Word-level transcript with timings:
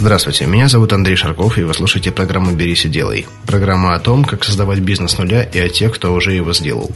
Здравствуйте, 0.00 0.46
меня 0.46 0.66
зовут 0.66 0.94
Андрей 0.94 1.14
Шарков, 1.14 1.58
и 1.58 1.62
вы 1.62 1.74
слушаете 1.74 2.10
программу 2.10 2.52
«Берись 2.52 2.86
и 2.86 2.88
делай». 2.88 3.26
Программа 3.44 3.94
о 3.94 3.98
том, 3.98 4.24
как 4.24 4.44
создавать 4.44 4.78
бизнес 4.78 5.10
с 5.10 5.18
нуля 5.18 5.42
и 5.42 5.58
о 5.58 5.68
тех, 5.68 5.94
кто 5.94 6.14
уже 6.14 6.32
его 6.32 6.54
сделал. 6.54 6.90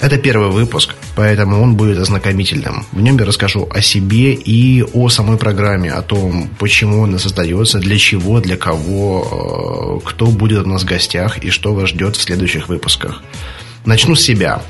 Это 0.00 0.18
первый 0.18 0.48
выпуск, 0.48 0.96
поэтому 1.14 1.62
он 1.62 1.76
будет 1.76 1.98
ознакомительным. 1.98 2.84
В 2.90 3.00
нем 3.00 3.16
я 3.16 3.26
расскажу 3.26 3.68
о 3.70 3.80
себе 3.80 4.34
и 4.34 4.82
о 4.82 5.08
самой 5.08 5.38
программе, 5.38 5.92
о 5.92 6.02
том, 6.02 6.50
почему 6.58 7.04
она 7.04 7.20
создается, 7.20 7.78
для 7.78 7.96
чего, 7.96 8.40
для 8.40 8.56
кого, 8.56 10.00
э, 10.02 10.08
кто 10.08 10.26
будет 10.26 10.66
у 10.66 10.68
нас 10.68 10.82
в 10.82 10.86
гостях 10.86 11.38
и 11.38 11.50
что 11.50 11.72
вас 11.72 11.90
ждет 11.90 12.16
в 12.16 12.22
следующих 12.22 12.68
выпусках. 12.68 13.22
Начну 13.84 14.16
с 14.16 14.20
себя. 14.20 14.62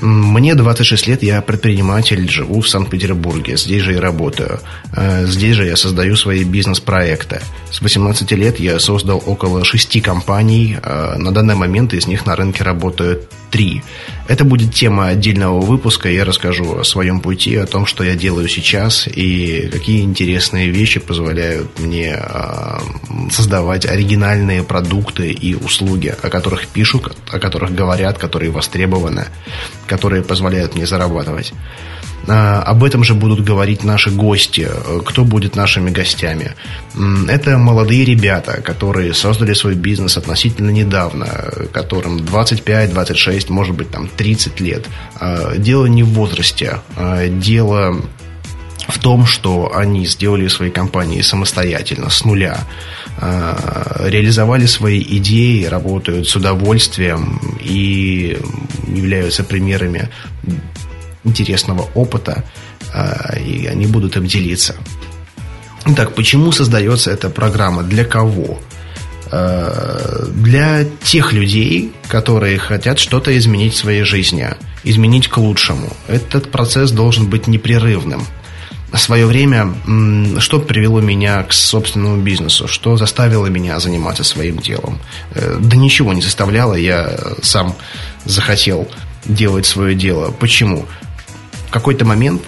Мне 0.00 0.54
26 0.54 1.06
лет, 1.06 1.22
я 1.22 1.40
предприниматель, 1.40 2.28
живу 2.28 2.60
в 2.60 2.68
Санкт-Петербурге, 2.68 3.56
здесь 3.56 3.82
же 3.82 3.94
и 3.94 3.98
работаю. 3.98 4.60
Э, 4.92 5.24
здесь 5.26 5.56
же 5.56 5.64
я 5.64 5.76
создаю 5.76 6.16
свои 6.16 6.44
бизнес-проекты. 6.44 7.40
С 7.70 7.80
18 7.80 8.30
лет 8.32 8.60
я 8.60 8.78
создал 8.78 9.22
около 9.24 9.64
6 9.64 10.02
компаний, 10.02 10.76
э, 10.82 11.16
на 11.16 11.32
данный 11.32 11.54
момент 11.54 11.94
из 11.94 12.06
них 12.06 12.26
на 12.26 12.36
рынке 12.36 12.62
работают 12.62 13.30
3. 13.56 13.82
Это 14.28 14.44
будет 14.44 14.74
тема 14.74 15.06
отдельного 15.06 15.60
выпуска, 15.60 16.10
я 16.10 16.26
расскажу 16.26 16.78
о 16.78 16.84
своем 16.84 17.20
пути, 17.20 17.56
о 17.56 17.64
том, 17.64 17.86
что 17.86 18.04
я 18.04 18.14
делаю 18.14 18.48
сейчас 18.48 19.08
и 19.08 19.70
какие 19.72 20.02
интересные 20.02 20.68
вещи 20.68 21.00
позволяют 21.00 21.78
мне 21.78 22.18
э, 22.20 22.78
создавать 23.30 23.86
оригинальные 23.86 24.62
продукты 24.62 25.30
и 25.30 25.54
услуги, 25.54 26.14
о 26.22 26.28
которых 26.28 26.68
пишут, 26.68 27.16
о 27.30 27.38
которых 27.38 27.74
говорят, 27.74 28.18
которые 28.18 28.50
востребованы 28.50 29.26
которые 29.86 30.22
позволяют 30.22 30.74
мне 30.74 30.86
зарабатывать. 30.86 31.52
А, 32.28 32.62
об 32.62 32.82
этом 32.82 33.04
же 33.04 33.14
будут 33.14 33.44
говорить 33.44 33.84
наши 33.84 34.10
гости. 34.10 34.68
Кто 35.04 35.24
будет 35.24 35.54
нашими 35.56 35.90
гостями? 35.90 36.54
Это 37.28 37.58
молодые 37.58 38.04
ребята, 38.04 38.60
которые 38.62 39.14
создали 39.14 39.54
свой 39.54 39.74
бизнес 39.74 40.16
относительно 40.16 40.70
недавно, 40.70 41.26
которым 41.72 42.24
25, 42.24 42.90
26, 42.92 43.50
может 43.50 43.74
быть, 43.74 43.90
там 43.90 44.08
30 44.08 44.60
лет. 44.60 44.86
А, 45.14 45.56
дело 45.56 45.86
не 45.86 46.02
в 46.02 46.08
возрасте. 46.08 46.80
Дело 47.28 48.00
в 48.88 48.98
том, 48.98 49.26
что 49.26 49.72
они 49.74 50.06
сделали 50.06 50.48
свои 50.48 50.70
компании 50.70 51.20
самостоятельно, 51.20 52.08
с 52.08 52.24
нуля, 52.24 52.58
реализовали 53.20 54.66
свои 54.66 55.00
идеи, 55.00 55.64
работают 55.64 56.28
с 56.28 56.36
удовольствием 56.36 57.40
и 57.60 58.38
являются 58.86 59.42
примерами 59.42 60.08
интересного 61.26 61.88
опыта, 61.94 62.44
и 63.38 63.66
они 63.66 63.86
будут 63.86 64.16
им 64.16 64.26
делиться. 64.26 64.74
Так, 65.96 66.14
почему 66.14 66.52
создается 66.52 67.10
эта 67.10 67.28
программа? 67.28 67.82
Для 67.82 68.04
кого? 68.04 68.58
Для 69.30 70.84
тех 71.02 71.32
людей, 71.32 71.92
которые 72.08 72.58
хотят 72.58 72.98
что-то 72.98 73.36
изменить 73.36 73.74
в 73.74 73.78
своей 73.78 74.04
жизни, 74.04 74.48
изменить 74.84 75.28
к 75.28 75.36
лучшему. 75.36 75.88
Этот 76.06 76.50
процесс 76.50 76.90
должен 76.90 77.28
быть 77.28 77.46
непрерывным– 77.46 78.24
в 78.92 78.98
свое 78.98 79.26
время, 79.26 79.74
что 80.38 80.60
привело 80.60 81.00
меня 81.00 81.42
к 81.42 81.52
собственному 81.52 82.22
бизнесу, 82.22 82.68
что 82.68 82.96
заставило 82.96 83.46
меня 83.46 83.78
заниматься 83.80 84.24
своим 84.24 84.58
делом. 84.58 84.98
Э, 85.34 85.58
да 85.60 85.76
ничего 85.76 86.12
не 86.12 86.22
заставляло, 86.22 86.74
я 86.74 87.18
сам 87.42 87.74
захотел 88.24 88.88
делать 89.24 89.66
свое 89.66 89.94
дело. 89.94 90.30
Почему? 90.30 90.86
Какой-то 91.76 92.06
момент, 92.06 92.40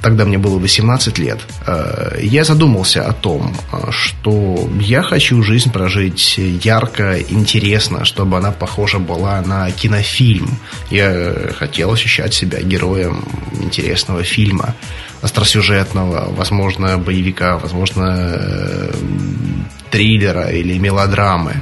тогда 0.00 0.24
мне 0.24 0.38
было 0.38 0.58
18 0.58 1.18
лет, 1.18 1.38
э, 1.66 2.20
я 2.22 2.44
задумался 2.44 3.06
о 3.06 3.12
том, 3.12 3.54
э, 3.72 3.90
что 3.90 4.70
я 4.80 5.02
хочу 5.02 5.42
жизнь 5.42 5.70
прожить 5.70 6.38
ярко, 6.38 7.20
интересно, 7.20 8.06
чтобы 8.06 8.38
она 8.38 8.52
похожа 8.52 8.98
была 8.98 9.42
на 9.42 9.70
кинофильм. 9.70 10.48
Я 10.90 11.52
хотел 11.58 11.92
ощущать 11.92 12.32
себя 12.32 12.62
героем 12.62 13.22
интересного 13.60 14.22
фильма 14.22 14.74
остросюжетного, 15.20 16.32
возможно, 16.34 16.96
боевика, 16.96 17.58
возможно, 17.58 18.16
э, 18.16 18.92
триллера 19.90 20.48
или 20.48 20.78
мелодрамы. 20.78 21.60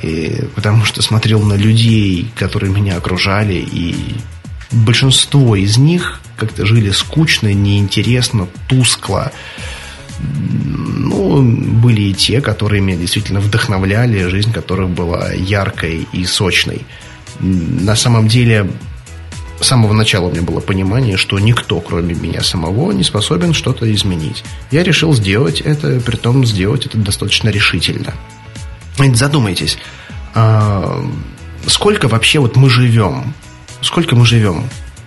И, 0.00 0.44
потому 0.54 0.84
что 0.84 1.02
смотрел 1.02 1.42
на 1.42 1.54
людей, 1.54 2.30
которые 2.36 2.72
меня 2.72 2.98
окружали, 2.98 3.54
и 3.54 4.14
большинство 4.70 5.56
из 5.56 5.76
них 5.76 6.20
как-то 6.36 6.66
жили 6.66 6.90
скучно, 6.90 7.52
неинтересно, 7.52 8.48
тускло. 8.68 9.32
Ну, 10.18 11.42
были 11.42 12.02
и 12.02 12.14
те, 12.14 12.40
которые 12.40 12.80
меня 12.80 12.96
действительно 12.96 13.40
вдохновляли, 13.40 14.28
жизнь 14.28 14.52
которых 14.52 14.90
была 14.90 15.32
яркой 15.32 16.06
и 16.12 16.24
сочной. 16.24 16.82
На 17.40 17.96
самом 17.96 18.28
деле, 18.28 18.70
с 19.60 19.66
самого 19.66 19.92
начала 19.92 20.26
у 20.26 20.30
меня 20.30 20.42
было 20.42 20.60
понимание, 20.60 21.16
что 21.16 21.38
никто, 21.38 21.80
кроме 21.80 22.14
меня 22.14 22.42
самого, 22.42 22.92
не 22.92 23.04
способен 23.04 23.52
что-то 23.54 23.92
изменить. 23.94 24.44
Я 24.70 24.82
решил 24.82 25.14
сделать 25.14 25.60
это, 25.60 26.00
при 26.00 26.16
том 26.16 26.44
сделать 26.44 26.86
это 26.86 26.98
достаточно 26.98 27.48
решительно. 27.48 28.14
Задумайтесь, 29.14 29.78
а, 30.34 31.04
сколько 31.66 32.08
вообще 32.08 32.38
вот 32.38 32.56
мы 32.56 32.70
живем? 32.70 33.34
Сколько 33.80 34.16
мы 34.16 34.26
живем? 34.26 34.64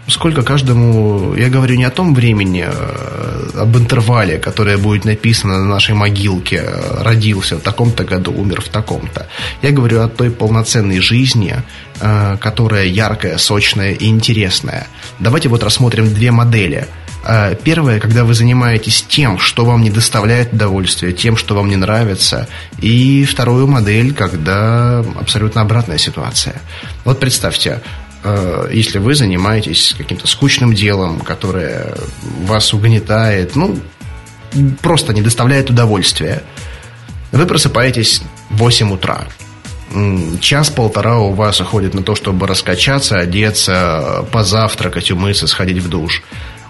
сколько 0.09 0.44
каждому... 0.44 1.35
Я 1.35 1.50
говорю 1.50 1.75
не 1.75 1.85
о 1.85 1.90
том 1.90 2.13
времени, 2.13 2.66
а 2.68 3.50
об 3.56 3.78
интервале, 3.78 4.38
которое 4.38 4.78
будет 4.78 5.06
написано 5.06 5.59
на 5.59 5.66
нашей 5.66 5.96
могилке. 5.96 6.63
Родился 7.00 7.57
в 7.57 7.62
таком-то 7.62 8.03
году, 8.03 8.31
умер 8.31 8.62
в 8.62 8.69
таком-то. 8.69 9.28
Я 9.62 9.72
говорю 9.72 10.02
о 10.02 10.07
той 10.07 10.31
полноценной 10.31 11.00
жизни, 11.00 11.56
а, 12.00 12.38
которая 12.38 12.85
яркая, 12.85 13.38
сочная 13.38 13.91
и 13.91 14.07
интересная. 14.07 14.88
Давайте 15.19 15.50
вот 15.50 15.63
рассмотрим 15.63 16.13
две 16.13 16.31
модели. 16.31 16.88
А, 17.25 17.53
первое, 17.56 18.00
когда 18.00 18.24
вы 18.24 18.34
занимаетесь 18.34 19.03
тем, 19.07 19.40
что 19.40 19.66
вам 19.66 19.81
не 19.81 19.90
доставляет 19.90 20.53
удовольствия, 20.53 21.12
тем, 21.12 21.38
что 21.38 21.56
вам 21.56 21.69
не 21.69 21.75
нравится. 21.75 22.47
И 22.80 23.25
вторую 23.25 23.68
модель, 23.68 24.13
когда 24.13 25.00
абсолютно 25.19 25.62
обратная 25.62 25.97
ситуация. 25.97 26.62
Вот 27.03 27.19
представьте, 27.19 27.81
Э, 27.81 28.08
если 28.72 29.00
вы 29.00 29.16
занимаетесь 29.16 29.96
каким-то 29.97 30.28
скучным 30.28 30.74
делом, 30.74 31.19
которое 31.19 31.96
вас 32.46 32.74
угнетает, 32.74 33.56
ну, 33.56 33.80
просто 34.81 35.13
не 35.13 35.22
доставляет 35.22 35.69
удовольствия. 35.69 36.44
Вы 37.31 37.46
просыпаетесь 37.46 38.22
в 38.50 38.57
8 38.57 38.91
утра. 38.91 39.28
Час-полтора 40.40 41.19
у 41.19 41.34
вас 41.34 41.62
уходит 41.62 41.94
на 41.94 42.03
то, 42.03 42.16
чтобы 42.16 42.46
раскачаться, 42.47 43.19
одеться, 43.19 44.25
позавтракать, 44.31 45.12
умыться, 45.12 45.47
сходить 45.47 45.80
в 45.80 45.90
душ. 45.90 46.22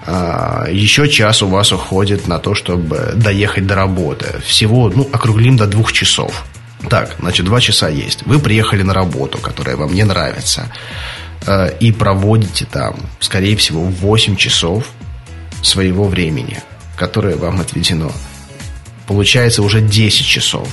А, 0.06 0.68
Еще 0.70 1.10
час 1.10 1.42
у 1.42 1.48
вас 1.48 1.72
уходит 1.72 2.28
на 2.28 2.40
то, 2.40 2.56
чтобы 2.56 3.12
доехать 3.16 3.68
до 3.68 3.76
работы. 3.76 4.40
Всего, 4.46 4.90
ну, 4.90 5.08
округлим 5.12 5.58
до 5.58 5.68
двух 5.68 5.92
часов. 5.92 6.46
Так, 6.90 7.18
значит, 7.20 7.46
два 7.46 7.60
часа 7.60 7.90
есть. 7.90 8.26
Вы 8.26 8.40
приехали 8.40 8.84
на 8.84 8.94
работу, 8.94 9.38
которая 9.38 9.76
вам 9.76 9.94
не 9.94 10.04
нравится. 10.04 10.72
Э, 11.46 11.72
и 11.80 11.92
проводите 11.92 12.66
там, 12.66 12.96
скорее 13.20 13.56
всего, 13.56 13.84
8 13.84 14.36
часов 14.36 14.90
своего 15.62 16.06
времени, 16.06 16.62
которое 16.96 17.36
вам 17.36 17.62
отведено. 17.62 18.12
Получается 19.08 19.64
уже 19.64 19.82
10 19.82 20.26
часов. 20.26 20.68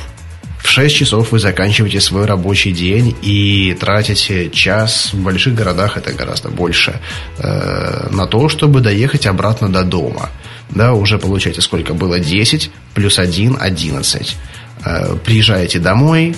В 0.59 0.69
6 0.69 0.97
часов 0.97 1.31
вы 1.31 1.39
заканчиваете 1.39 2.01
свой 2.01 2.27
рабочий 2.27 2.73
день 2.73 3.17
и 3.23 3.77
тратите 3.79 4.51
час, 4.51 5.11
в 5.13 5.23
больших 5.23 5.55
городах 5.55 5.97
это 5.97 6.13
гораздо 6.13 6.49
больше, 6.49 7.01
э, 7.39 8.09
на 8.11 8.27
то, 8.27 8.49
чтобы 8.49 8.81
доехать 8.81 9.27
обратно 9.27 9.69
до 9.69 9.85
дома. 9.85 10.31
Да, 10.71 10.93
уже 10.93 11.19
получаете 11.19 11.61
сколько 11.61 11.95
было? 11.95 12.19
10 12.19 12.71
плюс 12.95 13.21
1, 13.21 13.57
11. 13.61 14.37
Э, 14.85 15.17
приезжаете 15.25 15.79
домой, 15.79 16.35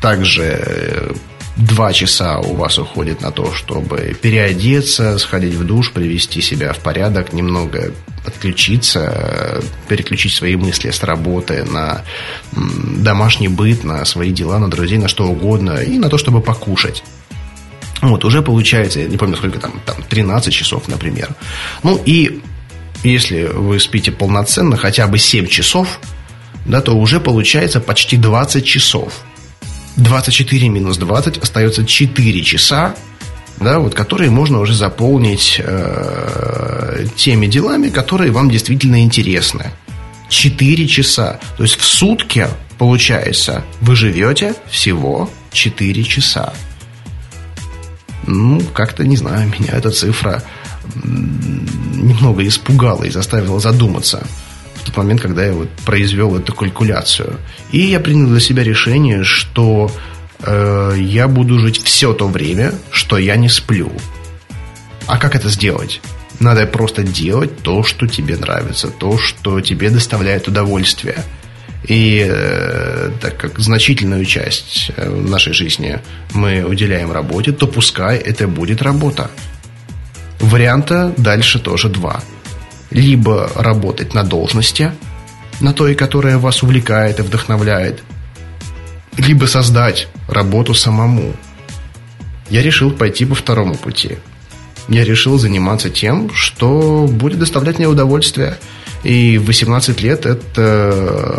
также 0.00 1.14
Два 1.58 1.92
часа 1.92 2.38
у 2.38 2.54
вас 2.54 2.78
уходит 2.78 3.20
на 3.20 3.32
то, 3.32 3.52
чтобы 3.52 4.16
переодеться, 4.20 5.18
сходить 5.18 5.54
в 5.54 5.64
душ, 5.64 5.90
привести 5.90 6.40
себя 6.40 6.72
в 6.72 6.78
порядок, 6.78 7.32
немного 7.32 7.92
отключиться, 8.24 9.60
переключить 9.88 10.32
свои 10.32 10.54
мысли 10.54 10.90
с 10.90 11.02
работы 11.02 11.64
на 11.64 12.04
домашний 12.52 13.48
быт, 13.48 13.82
на 13.82 14.04
свои 14.04 14.30
дела, 14.30 14.58
на 14.60 14.70
друзей, 14.70 14.98
на 14.98 15.08
что 15.08 15.26
угодно, 15.26 15.82
и 15.82 15.98
на 15.98 16.08
то, 16.08 16.16
чтобы 16.16 16.40
покушать. 16.40 17.02
Вот, 18.02 18.24
уже 18.24 18.40
получается, 18.42 19.00
я 19.00 19.08
не 19.08 19.16
помню, 19.16 19.36
сколько 19.36 19.58
там, 19.58 19.80
там 19.84 19.96
13 20.08 20.54
часов, 20.54 20.86
например. 20.86 21.30
Ну 21.82 22.00
и 22.06 22.40
если 23.02 23.46
вы 23.46 23.80
спите 23.80 24.12
полноценно, 24.12 24.76
хотя 24.76 25.08
бы 25.08 25.18
7 25.18 25.48
часов– 25.48 25.98
да, 26.68 26.82
то 26.82 26.92
уже 26.92 27.18
получается 27.18 27.80
почти 27.80 28.16
20 28.16 28.64
часов. 28.64 29.24
24 29.98 30.68
минус 30.68 30.96
20 30.96 31.38
остается 31.38 31.84
4 31.84 32.42
часа, 32.42 32.94
да, 33.58 33.80
вот, 33.80 33.94
которые 33.94 34.30
можно 34.30 34.60
уже 34.60 34.74
заполнить 34.74 35.60
э, 35.62 37.06
теми 37.16 37.46
делами, 37.46 37.88
которые 37.88 38.30
вам 38.30 38.50
действительно 38.50 39.02
интересны. 39.02 39.72
4 40.28 40.86
часа. 40.86 41.40
То 41.56 41.64
есть 41.64 41.76
в 41.76 41.84
сутки, 41.84 42.46
получается, 42.78 43.64
вы 43.80 43.96
живете 43.96 44.54
всего 44.70 45.28
4 45.52 46.04
часа. 46.04 46.52
Ну, 48.26 48.60
как-то, 48.72 49.04
не 49.04 49.16
знаю, 49.16 49.52
меня 49.58 49.72
эта 49.72 49.90
цифра 49.90 50.42
немного 51.04 52.46
испугала 52.46 53.02
и 53.04 53.10
заставила 53.10 53.58
задуматься 53.58 54.24
тот 54.88 54.96
момент, 54.96 55.20
когда 55.20 55.44
я 55.44 55.52
вот 55.52 55.68
произвел 55.84 56.36
эту 56.36 56.54
калькуляцию. 56.54 57.38
И 57.72 57.78
я 57.78 58.00
принял 58.00 58.28
для 58.28 58.40
себя 58.40 58.62
решение, 58.62 59.24
что 59.24 59.90
э, 60.40 60.94
я 60.98 61.28
буду 61.28 61.58
жить 61.58 61.82
все 61.82 62.12
то 62.12 62.28
время, 62.28 62.72
что 62.90 63.18
я 63.18 63.36
не 63.36 63.48
сплю. 63.48 63.92
А 65.06 65.18
как 65.18 65.34
это 65.34 65.48
сделать? 65.48 66.00
Надо 66.40 66.66
просто 66.66 67.02
делать 67.02 67.58
то, 67.62 67.82
что 67.82 68.06
тебе 68.06 68.36
нравится, 68.36 68.88
то, 68.88 69.18
что 69.18 69.60
тебе 69.60 69.90
доставляет 69.90 70.48
удовольствие. 70.48 71.16
И 71.86 72.26
э, 72.28 73.10
так 73.20 73.36
как 73.36 73.58
значительную 73.58 74.24
часть 74.24 74.90
э, 74.96 75.08
нашей 75.08 75.52
жизни 75.52 76.00
мы 76.34 76.62
уделяем 76.62 77.12
работе, 77.12 77.52
то 77.52 77.66
пускай 77.66 78.18
это 78.18 78.46
будет 78.46 78.82
работа. 78.82 79.30
Варианта 80.40 81.12
дальше 81.16 81.58
тоже 81.58 81.88
два. 81.88 82.22
Либо 82.90 83.50
работать 83.54 84.14
на 84.14 84.24
должности, 84.24 84.92
на 85.60 85.72
той, 85.72 85.94
которая 85.94 86.38
вас 86.38 86.62
увлекает 86.62 87.18
и 87.18 87.22
вдохновляет, 87.22 88.02
либо 89.16 89.46
создать 89.46 90.08
работу 90.28 90.74
самому. 90.74 91.34
Я 92.50 92.62
решил 92.62 92.90
пойти 92.90 93.24
по 93.24 93.34
второму 93.34 93.74
пути. 93.74 94.18
Я 94.88 95.04
решил 95.04 95.38
заниматься 95.38 95.90
тем, 95.90 96.30
что 96.32 97.06
будет 97.10 97.38
доставлять 97.38 97.78
мне 97.78 97.88
удовольствие. 97.88 98.56
И 99.04 99.38
в 99.38 99.46
18 99.46 100.00
лет 100.00 100.24
это 100.24 101.30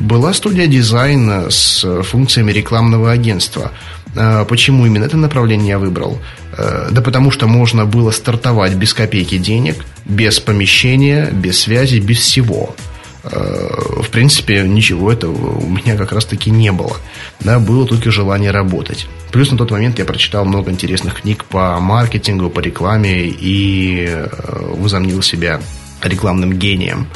была 0.00 0.32
студия 0.32 0.66
дизайна 0.66 1.50
с 1.50 2.02
функциями 2.04 2.52
рекламного 2.52 3.10
агентства. 3.10 3.72
А 4.16 4.44
почему 4.44 4.86
именно 4.86 5.04
это 5.04 5.16
направление 5.16 5.70
я 5.70 5.78
выбрал? 5.78 6.18
Э, 6.58 6.88
да 6.90 7.00
потому 7.00 7.30
что 7.30 7.46
можно 7.46 7.86
было 7.86 8.10
стартовать 8.10 8.74
без 8.74 8.92
копейки 8.92 9.38
денег, 9.38 9.84
без 10.04 10.40
помещения, 10.40 11.30
без 11.30 11.60
связи, 11.60 11.98
без 11.98 12.18
всего– 12.18 12.74
Э, 13.24 14.02
в 14.02 14.08
принципе, 14.10 14.62
ничего 14.62 15.12
этого 15.12 15.58
у 15.58 15.68
меня 15.68 15.96
как 15.96 16.12
раз-таки 16.12 16.50
не 16.50 16.72
было. 16.72 16.96
Да, 17.40 17.58
было 17.58 17.86
только 17.86 18.10
желание 18.10 18.50
работать. 18.50 19.06
Плюс 19.32 19.50
на 19.50 19.58
тот 19.58 19.70
момент 19.70 19.98
я 19.98 20.04
прочитал 20.04 20.44
много 20.44 20.70
интересных 20.70 21.20
книг 21.20 21.44
по 21.44 21.78
маркетингу, 21.80 22.48
по 22.50 22.60
рекламе 22.60 23.26
и 23.26 24.06
э, 24.08 24.28
возомнил 24.76 25.22
себя 25.22 25.60
рекламным 26.02 26.52
гением 26.52 27.08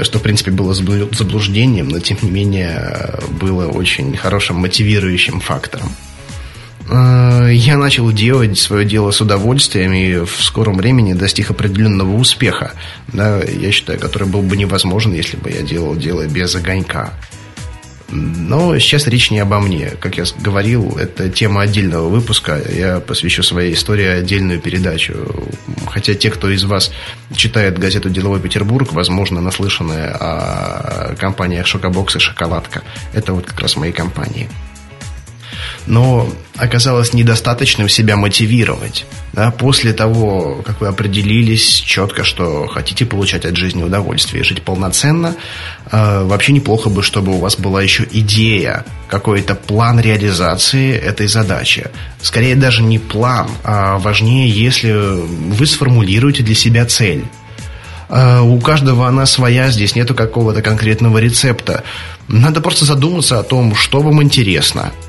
что, 0.00 0.18
в 0.18 0.22
принципе, 0.22 0.50
было 0.50 0.72
заблуждением, 0.72 1.88
но, 1.88 1.98
тем 1.98 2.16
не 2.22 2.30
менее, 2.30 3.18
было 3.38 3.66
очень 3.66 4.16
хорошим 4.16 4.56
мотивирующим 4.56 5.40
фактором. 5.40 5.94
Э, 6.88 7.48
я 7.52 7.76
начал 7.76 8.10
делать 8.12 8.58
свое 8.58 8.84
дело 8.84 9.10
с 9.10 9.20
удовольствием 9.20 9.92
и 9.92 10.24
в 10.24 10.42
скором 10.42 10.76
времени 10.76 11.12
достиг 11.12 11.50
определенного 11.50 12.16
успеха, 12.16 12.72
да, 13.08 13.42
я 13.42 13.72
считаю, 13.72 13.98
который 13.98 14.28
был 14.28 14.42
бы 14.42 14.56
невозможен, 14.56 15.12
если 15.12 15.36
бы 15.36 15.50
я 15.50 15.62
делал 15.62 15.96
дело 15.96 16.26
без 16.26 16.54
огонька. 16.54 17.12
Но 18.10 18.78
сейчас 18.78 19.08
речь 19.08 19.30
не 19.30 19.40
обо 19.40 19.58
мне. 19.58 19.92
Как 19.98 20.18
я 20.18 20.24
говорил, 20.38 20.96
это 20.96 21.28
тема 21.30 21.62
отдельного 21.62 22.08
выпуска. 22.08 22.60
Я 22.70 23.00
посвящу 23.00 23.42
своей 23.42 23.74
истории 23.74 24.06
отдельную 24.06 24.60
передачу. 24.60 25.14
Хотя 25.88 26.14
те, 26.14 26.30
кто 26.30 26.48
из 26.50 26.62
вас 26.64 26.92
читает 27.34 27.78
газету 27.78 28.10
«Деловой 28.10 28.40
Петербург», 28.40 28.92
возможно, 28.92 29.40
наслышаны 29.40 30.10
о 30.20 31.16
компаниях 31.18 31.66
«Шокобокс» 31.66 32.14
и 32.14 32.18
«Шоколадка». 32.20 32.82
Это 33.14 33.32
вот 33.32 33.46
как 33.46 33.58
раз 33.58 33.74
мои 33.74 33.90
компании 33.90 34.48
но 35.86 36.28
оказалось 36.56 37.12
недостаточным 37.12 37.88
себя 37.88 38.16
мотивировать. 38.16 39.04
Да, 39.32 39.50
после 39.50 39.92
того, 39.92 40.62
как 40.64 40.80
вы 40.80 40.86
определились 40.86 41.66
четко, 41.66 42.24
что 42.24 42.66
хотите 42.68 43.04
получать 43.04 43.44
от 43.44 43.56
жизни 43.56 43.82
удовольствие 43.82 44.42
и 44.42 44.44
жить 44.44 44.62
полноценно, 44.62 45.34
э, 45.90 46.24
вообще 46.24 46.52
неплохо 46.52 46.88
бы, 46.88 47.02
чтобы 47.02 47.32
у 47.34 47.38
вас 47.38 47.56
была 47.56 47.82
еще 47.82 48.06
идея, 48.10 48.84
какой-то 49.08 49.54
план 49.56 50.00
реализации 50.00 50.96
этой 50.96 51.26
задачи. 51.26 51.88
Скорее 52.22 52.54
даже 52.54 52.82
не 52.82 52.98
план, 52.98 53.48
а 53.64 53.98
важнее, 53.98 54.48
если 54.48 54.92
вы 54.92 55.66
сформулируете 55.66 56.42
для 56.42 56.54
себя 56.54 56.86
цель. 56.86 57.24
Э, 58.08 58.40
у 58.40 58.58
каждого 58.60 59.08
она 59.08 59.26
своя, 59.26 59.70
здесь 59.70 59.96
нету 59.96 60.14
какого-то 60.14 60.62
конкретного 60.62 61.18
рецепта. 61.18 61.82
Надо 62.28 62.60
просто 62.60 62.84
задуматься 62.84 63.40
о 63.40 63.42
том, 63.42 63.74
что 63.74 64.00
вам 64.00 64.22
интересно– 64.22 64.92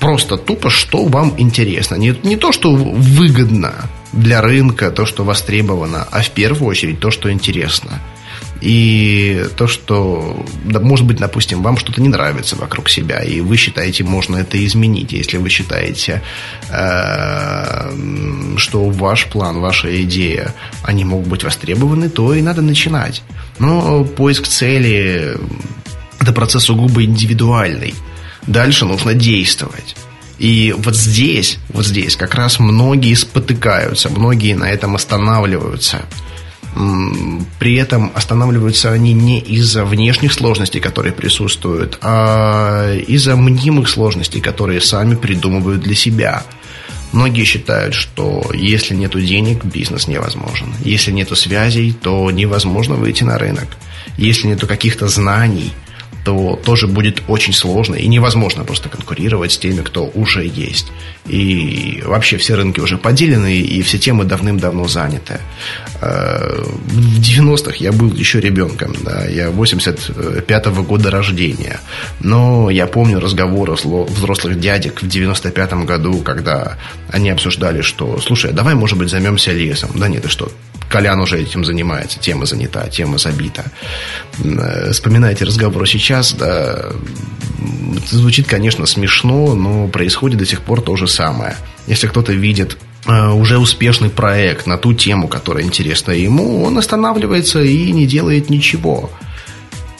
просто 0.00 0.36
тупо, 0.36 0.70
что 0.70 1.04
вам 1.04 1.34
интересно. 1.38 1.96
Не, 1.96 2.14
не 2.22 2.36
то, 2.36 2.52
что 2.52 2.74
выгодно 2.74 3.74
для 4.12 4.40
рынка, 4.40 4.90
то, 4.90 5.06
что 5.06 5.24
востребовано, 5.24 6.06
а 6.10 6.22
в 6.22 6.30
первую 6.30 6.68
очередь 6.68 7.00
то, 7.00 7.10
что 7.10 7.30
интересно. 7.30 8.00
И 8.60 9.44
то, 9.56 9.66
что, 9.66 10.44
да, 10.64 10.80
может 10.80 11.06
быть, 11.06 11.18
допустим, 11.18 11.62
вам 11.62 11.76
что-то 11.76 12.00
не 12.00 12.08
нравится 12.08 12.56
вокруг 12.56 12.88
себя, 12.88 13.22
и 13.22 13.40
вы 13.40 13.56
считаете, 13.56 14.02
можно 14.02 14.36
это 14.36 14.64
изменить. 14.64 15.12
Если 15.12 15.36
вы 15.36 15.50
считаете, 15.50 16.22
э, 16.70 18.56
что 18.56 18.88
ваш 18.88 19.26
план, 19.26 19.60
ваша 19.60 20.02
идея, 20.04 20.54
они 20.82 21.04
могут 21.04 21.28
быть 21.28 21.44
востребованы, 21.44 22.08
то 22.08 22.32
и 22.32 22.40
надо 22.40 22.62
начинать. 22.62 23.22
Но 23.58 24.04
поиск 24.04 24.46
цели– 24.46 25.36
это 26.20 26.32
процесс 26.32 26.64
сугубо 26.64 27.04
индивидуальный. 27.04 27.94
Дальше 28.46 28.84
нужно 28.84 29.14
действовать. 29.14 29.96
И 30.38 30.74
вот 30.76 30.94
здесь, 30.94 31.58
вот 31.68 31.86
здесь 31.86 32.16
как 32.16 32.34
раз 32.34 32.58
многие 32.58 33.14
спотыкаются, 33.14 34.10
многие 34.10 34.54
на 34.54 34.70
этом 34.70 34.94
останавливаются. 34.94 36.02
При 37.58 37.76
этом 37.76 38.12
останавливаются 38.14 38.92
они 38.92 39.14
не 39.14 39.40
из-за 39.40 39.86
внешних 39.86 40.34
сложностей, 40.34 40.78
которые 40.78 41.14
присутствуют, 41.14 41.98
а 42.02 42.94
из-за 42.94 43.34
мнимых 43.34 43.88
сложностей, 43.88 44.42
которые 44.42 44.82
сами 44.82 45.14
придумывают 45.14 45.80
для 45.80 45.94
себя. 45.94 46.44
Многие 47.12 47.44
считают, 47.44 47.94
что 47.94 48.50
если 48.52 48.94
нет 48.94 49.12
денег, 49.12 49.64
бизнес 49.64 50.06
невозможен. 50.06 50.74
Если 50.84 51.12
нет 51.12 51.30
связей, 51.38 51.92
то 51.92 52.30
невозможно 52.30 52.96
выйти 52.96 53.24
на 53.24 53.38
рынок. 53.38 53.68
Если 54.18 54.48
нет 54.48 54.60
каких-то 54.66 55.08
знаний– 55.08 55.72
то 56.26 56.60
тоже 56.64 56.88
будет 56.88 57.22
очень 57.28 57.52
сложно 57.52 57.94
и 57.94 58.08
невозможно 58.08 58.64
просто 58.64 58.88
конкурировать 58.88 59.52
с 59.52 59.58
теми, 59.58 59.82
кто 59.82 60.10
уже 60.12 60.44
есть. 60.44 60.88
И 61.28 62.02
вообще 62.04 62.36
все 62.36 62.56
рынки 62.56 62.80
уже 62.80 62.98
поделены, 62.98 63.54
и 63.60 63.80
все 63.82 63.96
темы 63.96 64.24
давным-давно 64.24 64.88
заняты. 64.88 65.38
Э, 66.02 66.64
в 66.64 67.20
90-х 67.20 67.76
я 67.78 67.92
был 67.92 68.12
еще 68.12 68.40
ребенком, 68.40 68.96
да, 69.04 69.24
я 69.26 69.50
85-го 69.50 70.82
года 70.82 71.12
рождения. 71.12 71.78
Но 72.18 72.70
я 72.70 72.88
помню 72.88 73.20
разговоры 73.20 73.74
взрослых 73.74 74.58
дядек 74.58 75.02
в 75.02 75.06
95-м 75.06 75.86
году, 75.86 76.22
когда 76.22 76.76
они 77.08 77.30
обсуждали, 77.30 77.82
что, 77.82 78.18
слушай, 78.20 78.52
давай, 78.52 78.74
может 78.74 78.98
быть, 78.98 79.10
займемся 79.10 79.52
лесом. 79.52 79.90
Да 79.94 80.08
нет, 80.08 80.24
ты 80.24 80.28
что, 80.28 80.50
Колян 80.88 81.20
уже 81.20 81.40
этим 81.40 81.64
занимается, 81.64 82.18
тема 82.18 82.46
занята, 82.46 82.88
тема 82.88 83.18
забита. 83.18 83.64
Э, 84.42 84.92
вспоминайте 84.92 85.44
разговор 85.44 85.86
сейчас, 85.88 86.32
да, 86.32 86.92
звучит, 88.06 88.46
конечно, 88.46 88.86
смешно, 88.86 89.54
но 89.54 89.88
происходит 89.88 90.38
до 90.38 90.46
сих 90.46 90.62
пор 90.62 90.82
то 90.82 90.96
же 90.96 91.08
самое. 91.08 91.56
Если 91.86 92.06
кто-то 92.06 92.32
видит 92.32 92.78
э, 93.06 93.28
уже 93.30 93.58
успешный 93.58 94.10
проект 94.10 94.66
на 94.66 94.78
ту 94.78 94.94
тему, 94.94 95.28
которая 95.28 95.64
интересна 95.64 96.12
ему, 96.12 96.62
он 96.62 96.78
останавливается 96.78 97.62
и 97.62 97.90
не 97.90 98.06
делает 98.06 98.48
ничего. 98.48 99.10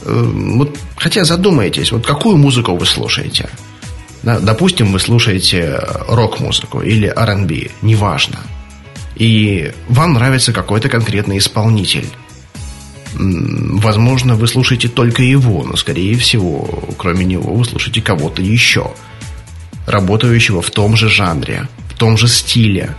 Э, 0.03 0.31
вот, 0.33 0.77
хотя 0.97 1.25
задумайтесь, 1.25 1.91
вот 1.91 2.07
какую 2.07 2.37
музыку 2.37 2.77
вы 2.77 2.87
слушаете? 2.87 3.49
Допустим, 4.23 4.93
вы 4.93 4.99
слушаете 4.99 5.81
рок-музыку 6.09 6.81
или 6.81 7.07
R&B, 7.07 7.69
неважно– 7.83 8.39
и 9.17 9.73
вам 9.89 10.13
нравится 10.13 10.53
какой-то 10.53 10.89
конкретный 10.89 11.39
исполнитель. 11.39 12.09
Возможно, 13.15 14.35
вы 14.35 14.47
слушаете 14.47 14.89
только 14.89 15.23
его, 15.23 15.65
но, 15.65 15.77
скорее 15.77 16.17
всего, 16.17 16.85
кроме 16.99 17.25
него, 17.25 17.55
вы 17.55 17.65
слушаете 17.65 18.03
кого-то 18.03 18.43
еще, 18.43 18.93
работающего 19.87 20.61
в 20.61 20.71
том 20.71 20.97
же 20.97 21.09
жанре, 21.09 21.67
в 21.89 21.95
том 21.95 22.19
же 22.19 22.29
стиле. 22.29 22.95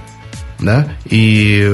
да, 0.60 0.88
и 1.06 1.72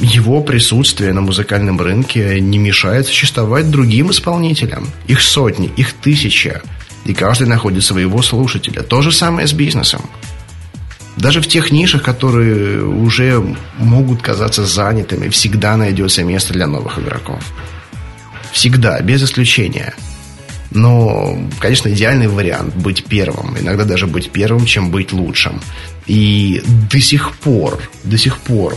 его 0.00 0.42
присутствие 0.42 1.12
на 1.12 1.20
музыкальном 1.20 1.80
рынке 1.80 2.40
не 2.40 2.58
мешает 2.58 3.06
существовать 3.06 3.70
другим 3.70 4.10
исполнителям. 4.10 4.88
Их 5.06 5.20
сотни, 5.20 5.70
их 5.76 5.92
тысячи, 5.92 6.60
и 7.04 7.14
каждый 7.14 7.46
находит 7.46 7.84
своего 7.84 8.22
слушателя. 8.22 8.82
То 8.82 9.02
же 9.02 9.12
самое 9.12 9.46
с 9.46 9.52
бизнесом. 9.52 10.02
Даже 11.16 11.40
в 11.40 11.48
тех 11.48 11.72
нишах, 11.72 12.02
которые 12.02 12.84
уже 12.84 13.42
могут 13.78 14.22
казаться 14.22 14.64
занятыми, 14.64 15.28
всегда 15.28 15.76
найдется 15.76 16.22
место 16.22 16.52
для 16.52 16.66
новых 16.66 16.98
игроков. 16.98 17.42
Всегда, 18.52 19.00
без 19.00 19.22
исключения. 19.22 19.94
Но, 20.70 21.38
конечно, 21.58 21.88
идеальный 21.88 22.28
вариант 22.28 22.74
быть 22.74 23.04
первым. 23.04 23.56
Иногда 23.58 23.84
даже 23.84 24.06
быть 24.06 24.30
первым, 24.30 24.66
чем 24.66 24.90
быть 24.90 25.12
лучшим. 25.12 25.60
И 26.06 26.62
до 26.90 27.00
сих 27.00 27.32
пор, 27.36 27.80
до 28.04 28.18
сих 28.18 28.38
пор 28.38 28.74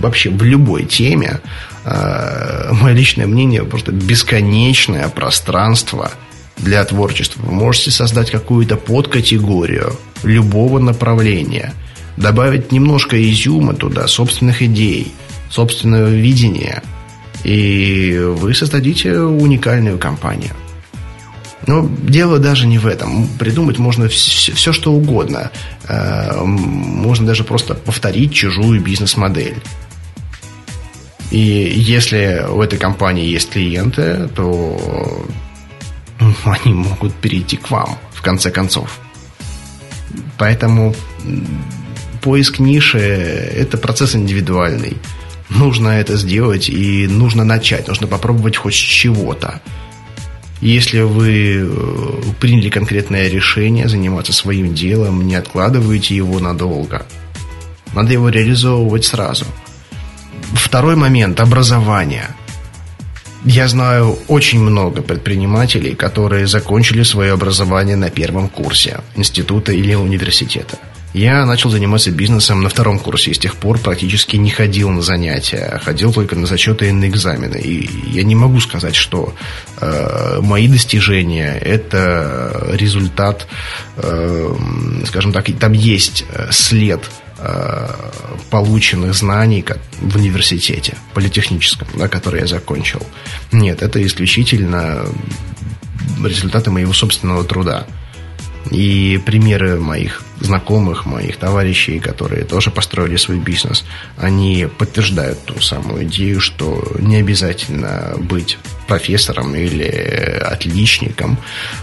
вообще 0.00 0.30
в 0.30 0.42
любой 0.42 0.84
теме 0.84 1.40
э, 1.84 2.68
мое 2.72 2.92
личное 2.92 3.26
мнение 3.26 3.64
просто 3.64 3.92
бесконечное 3.92 5.08
пространство 5.08 6.12
для 6.56 6.84
творчества. 6.84 7.42
Вы 7.42 7.52
можете 7.52 7.90
создать 7.90 8.30
какую-то 8.30 8.76
подкатегорию 8.76 9.96
любого 10.22 10.78
направления, 10.78 11.74
добавить 12.16 12.72
немножко 12.72 13.20
изюма 13.30 13.74
туда, 13.74 14.06
собственных 14.06 14.62
идей, 14.62 15.12
собственного 15.50 16.08
видения, 16.08 16.82
и 17.44 18.18
вы 18.18 18.54
создадите 18.54 19.18
уникальную 19.18 19.98
компанию. 19.98 20.52
Но 21.66 21.88
дело 22.02 22.38
даже 22.38 22.66
не 22.66 22.78
в 22.78 22.86
этом. 22.86 23.26
Придумать 23.38 23.78
можно 23.78 24.08
все, 24.08 24.52
все 24.52 24.72
что 24.72 24.92
угодно. 24.92 25.50
Э, 25.88 26.42
можно 26.44 27.26
даже 27.26 27.44
просто 27.44 27.74
повторить 27.74 28.34
чужую 28.34 28.80
бизнес-модель. 28.80 29.56
И 31.30 31.38
если 31.74 32.46
у 32.48 32.60
этой 32.60 32.78
компании 32.78 33.26
есть 33.26 33.50
клиенты, 33.50 34.28
то 34.34 35.26
они 36.44 36.74
могут 36.74 37.14
перейти 37.14 37.56
к 37.56 37.70
вам, 37.70 37.98
в 38.12 38.22
конце 38.22 38.50
концов. 38.50 39.00
Поэтому 40.38 40.94
поиск 42.22 42.58
ниши– 42.58 42.98
это 42.98 43.76
процесс 43.76 44.14
индивидуальный. 44.14 44.96
Нужно 45.50 45.88
это 45.88 46.16
сделать 46.16 46.68
и 46.68 47.06
нужно 47.06 47.44
начать, 47.44 47.88
нужно 47.88 48.06
попробовать 48.06 48.56
хоть 48.56 48.74
чего-то. 48.74 49.60
Если 50.60 51.00
вы 51.00 51.58
э, 51.58 52.22
приняли 52.40 52.70
конкретное 52.70 53.28
решение 53.28 53.88
заниматься 53.88 54.32
своим 54.32 54.74
делом, 54.74 55.26
не 55.26 55.34
откладывайте 55.34 56.16
его 56.16 56.40
надолго. 56.40 57.06
Надо 57.92 58.12
его 58.12 58.30
реализовывать 58.30 59.04
сразу. 59.04 59.44
Второй 60.54 60.96
момент– 60.96 61.38
образование. 61.40 62.28
Я 63.44 63.68
знаю 63.68 64.18
очень 64.28 64.60
много 64.60 65.02
предпринимателей, 65.02 65.94
которые 65.94 66.46
закончили 66.46 67.02
свое 67.02 67.32
образование 67.32 67.96
на 67.96 68.10
первом 68.10 68.48
курсе 68.48 69.00
института 69.16 69.72
или 69.72 69.94
университета– 69.94 70.78
я 71.14 71.46
начал 71.46 71.70
заниматься 71.70 72.10
бизнесом 72.10 72.60
на 72.64 72.68
втором 72.68 72.98
курсе 72.98 73.30
и 73.30 73.34
с 73.34 73.38
тех 73.38 73.54
пор 73.54 73.78
практически 73.78 74.36
не 74.36 74.50
ходил 74.50 74.90
на 74.90 75.00
занятия, 75.00 75.70
а 75.72 75.78
ходил 75.78 76.12
только 76.12 76.34
на 76.34 76.44
зачеты 76.44 76.88
и 76.88 76.92
на 76.92 77.06
экзамены. 77.06 77.56
И 77.56 77.88
я 78.10 78.24
не 78.24 78.34
могу 78.34 78.58
сказать, 78.58 78.96
что 78.96 79.32
э, 79.80 80.40
мои 80.42 80.66
достижения– 80.66 81.56
это 81.60 82.68
результат, 82.72 83.46
э, 83.96 84.54
скажем 85.06 85.32
так, 85.32 85.46
там 85.60 85.72
есть 85.72 86.24
э, 86.30 86.48
след 86.50 87.00
полученных 88.50 89.14
знаний 89.14 89.64
в 90.00 90.16
университете 90.16 90.96
политехническом, 91.12 91.88
да, 91.96 92.08
который 92.08 92.40
я 92.40 92.46
закончил. 92.46 93.04
Нет, 93.52 93.82
это 93.82 94.04
исключительно 94.04 95.04
результаты 96.24 96.70
моего 96.70 96.92
собственного 96.92 97.44
труда. 97.44 97.86
И 98.70 99.20
примеры 99.26 99.78
моих 99.78 100.22
знакомых, 100.40 101.04
моих 101.04 101.36
товарищей, 101.36 101.98
которые 101.98 102.44
тоже 102.44 102.70
построили 102.70 103.16
свой 103.16 103.38
бизнес, 103.38 103.84
они 104.16 104.68
подтверждают 104.78 105.44
ту 105.44 105.60
самую 105.60 106.04
идею, 106.04 106.40
что 106.40 106.96
не 106.98 107.16
обязательно 107.16 108.14
быть 108.18 108.58
профессором 108.86 109.54
или 109.54 109.86
отличником, 110.44 111.38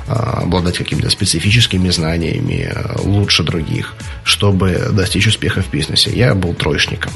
а, 0.08 0.42
обладать 0.44 0.78
какими-то 0.78 1.10
специфическими 1.10 1.90
знаниями 1.90 2.74
лучше 3.04 3.44
других, 3.44 3.96
чтобы 4.32 4.90
достичь 4.92 5.28
успеха 5.28 5.62
в 5.62 5.70
бизнесе. 5.70 6.10
Я 6.12 6.34
был 6.34 6.54
троечником. 6.54 7.12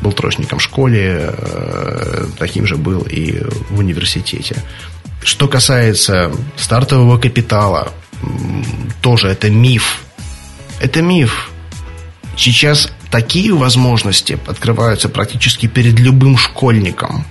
Был 0.00 0.12
троечником 0.12 0.58
в 0.58 0.62
школе, 0.62 1.30
э, 1.30 2.26
таким 2.38 2.66
же 2.66 2.76
был 2.76 3.02
и 3.02 3.42
в 3.70 3.78
университете. 3.78 4.56
Что 5.22 5.46
касается 5.46 6.32
стартового 6.56 7.18
капитала, 7.18 7.92
тоже 9.02 9.28
это 9.28 9.50
миф. 9.50 10.02
Это 10.80 11.02
миф. 11.02 11.50
Сейчас 12.36 12.90
такие 13.10 13.54
возможности 13.54 14.38
открываются 14.46 15.08
практически 15.08 15.66
перед 15.66 15.98
любым 15.98 16.36
школьником. 16.36 17.24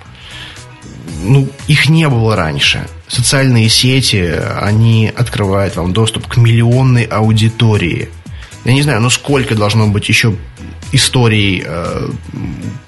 Ну, 1.23 1.49
их 1.67 1.89
не 1.89 2.07
было 2.07 2.35
раньше. 2.35 2.87
Социальные 3.07 3.69
сети, 3.69 4.31
они 4.61 5.11
открывают 5.15 5.75
вам 5.75 5.93
доступ 5.93 6.27
к 6.27 6.37
миллионной 6.37 7.03
аудитории. 7.03 8.09
Я 8.65 8.73
не 8.73 8.81
знаю, 8.81 9.01
ну 9.01 9.09
сколько 9.09 9.55
должно 9.55 9.87
быть 9.87 10.07
еще 10.07 10.35
историй 10.93 11.63
э, 11.65 12.09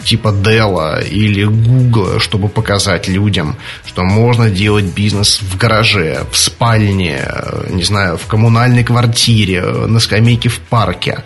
типа 0.04 0.30
Dell 0.30 1.06
или 1.10 1.44
Google, 1.44 2.20
чтобы 2.20 2.48
показать 2.48 3.10
людям, 3.10 3.58
что 3.86 4.04
можно 4.04 4.50
делать 4.50 4.86
бизнес 4.86 5.42
в 5.42 5.58
гараже, 5.58 6.24
в 6.32 6.38
спальне, 6.38 7.20
э, 7.26 7.70
не 7.72 7.84
знаю, 7.84 8.18
в 8.18 8.26
коммунальной 8.28 8.84
квартире, 8.84 9.62
на 9.64 10.00
скамейке 10.00 10.50
в 10.50 10.60
парке. 10.60 11.24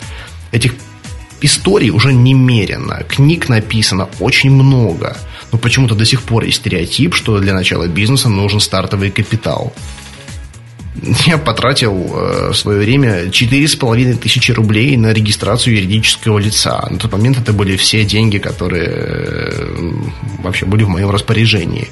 Этих 0.51 0.73
историй 1.41 1.91
уже 1.91 2.11
немерено. 2.11 3.03
Книг 3.07 3.49
написано 3.49 4.09
очень 4.19 4.51
много. 4.51 5.15
Но 5.51 5.57
почему-то 5.57 5.95
до 5.95 6.05
сих 6.05 6.21
пор 6.23 6.43
есть 6.43 6.57
стереотип, 6.57 7.15
что 7.15 7.39
для 7.39 7.53
начала 7.53 7.87
бизнеса 7.87 8.29
нужен 8.29 8.59
стартовый 8.59 9.11
капитал 9.11 9.73
я 11.25 11.38
потратил 11.38 11.93
э, 11.93 12.50
в 12.51 12.55
свое 12.55 12.79
время 12.79 13.29
четыре 13.29 13.67
с 13.67 13.75
половиной 13.75 14.15
тысячи 14.15 14.51
рублей 14.51 14.98
на 14.98 15.13
регистрацию 15.13 15.75
юридического 15.75 16.39
лица. 16.39 16.88
На 16.89 16.98
тот 16.98 17.12
момент 17.12 17.38
это 17.38 17.53
были 17.53 17.77
все 17.77 18.03
деньги, 18.03 18.38
которые 18.38 18.89
э, 18.89 19.91
вообще 20.43 20.65
были 20.65 20.84
в 20.84 20.89
моем 20.89 21.10
распоряжении. 21.10 21.89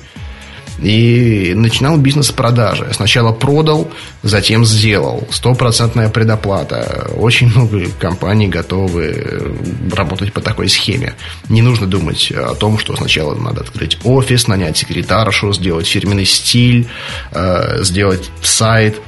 И 0.82 1.54
начинал 1.56 1.98
бизнес 1.98 2.28
с 2.28 2.32
продажи. 2.32 2.88
Сначала 2.94 3.32
продал, 3.32 3.90
затем 4.24 4.66
сделал. 4.66 5.28
Стопроцентная 5.32 6.10
предоплата. 6.10 7.10
Очень 7.16 7.48
много 7.48 7.86
компаний 8.00 8.48
готовы 8.48 9.56
работать 9.92 10.34
по 10.34 10.42
такой 10.42 10.70
схеме. 10.70 11.16
Не 11.50 11.62
нужно 11.62 11.88
думать 11.88 12.32
о 12.32 12.54
том, 12.54 12.78
что 12.78 12.96
сначала 12.96 13.34
надо 13.36 13.62
открыть 13.62 13.98
офис, 14.04 14.48
нанять 14.48 14.78
секретаршу, 14.78 15.54
сделать 15.54 15.88
фирменный 15.88 16.26
стиль, 16.26 16.88
э, 17.32 17.84
сделать 17.84 18.30
сайт. 18.42 19.02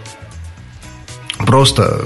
Просто 1.39 2.05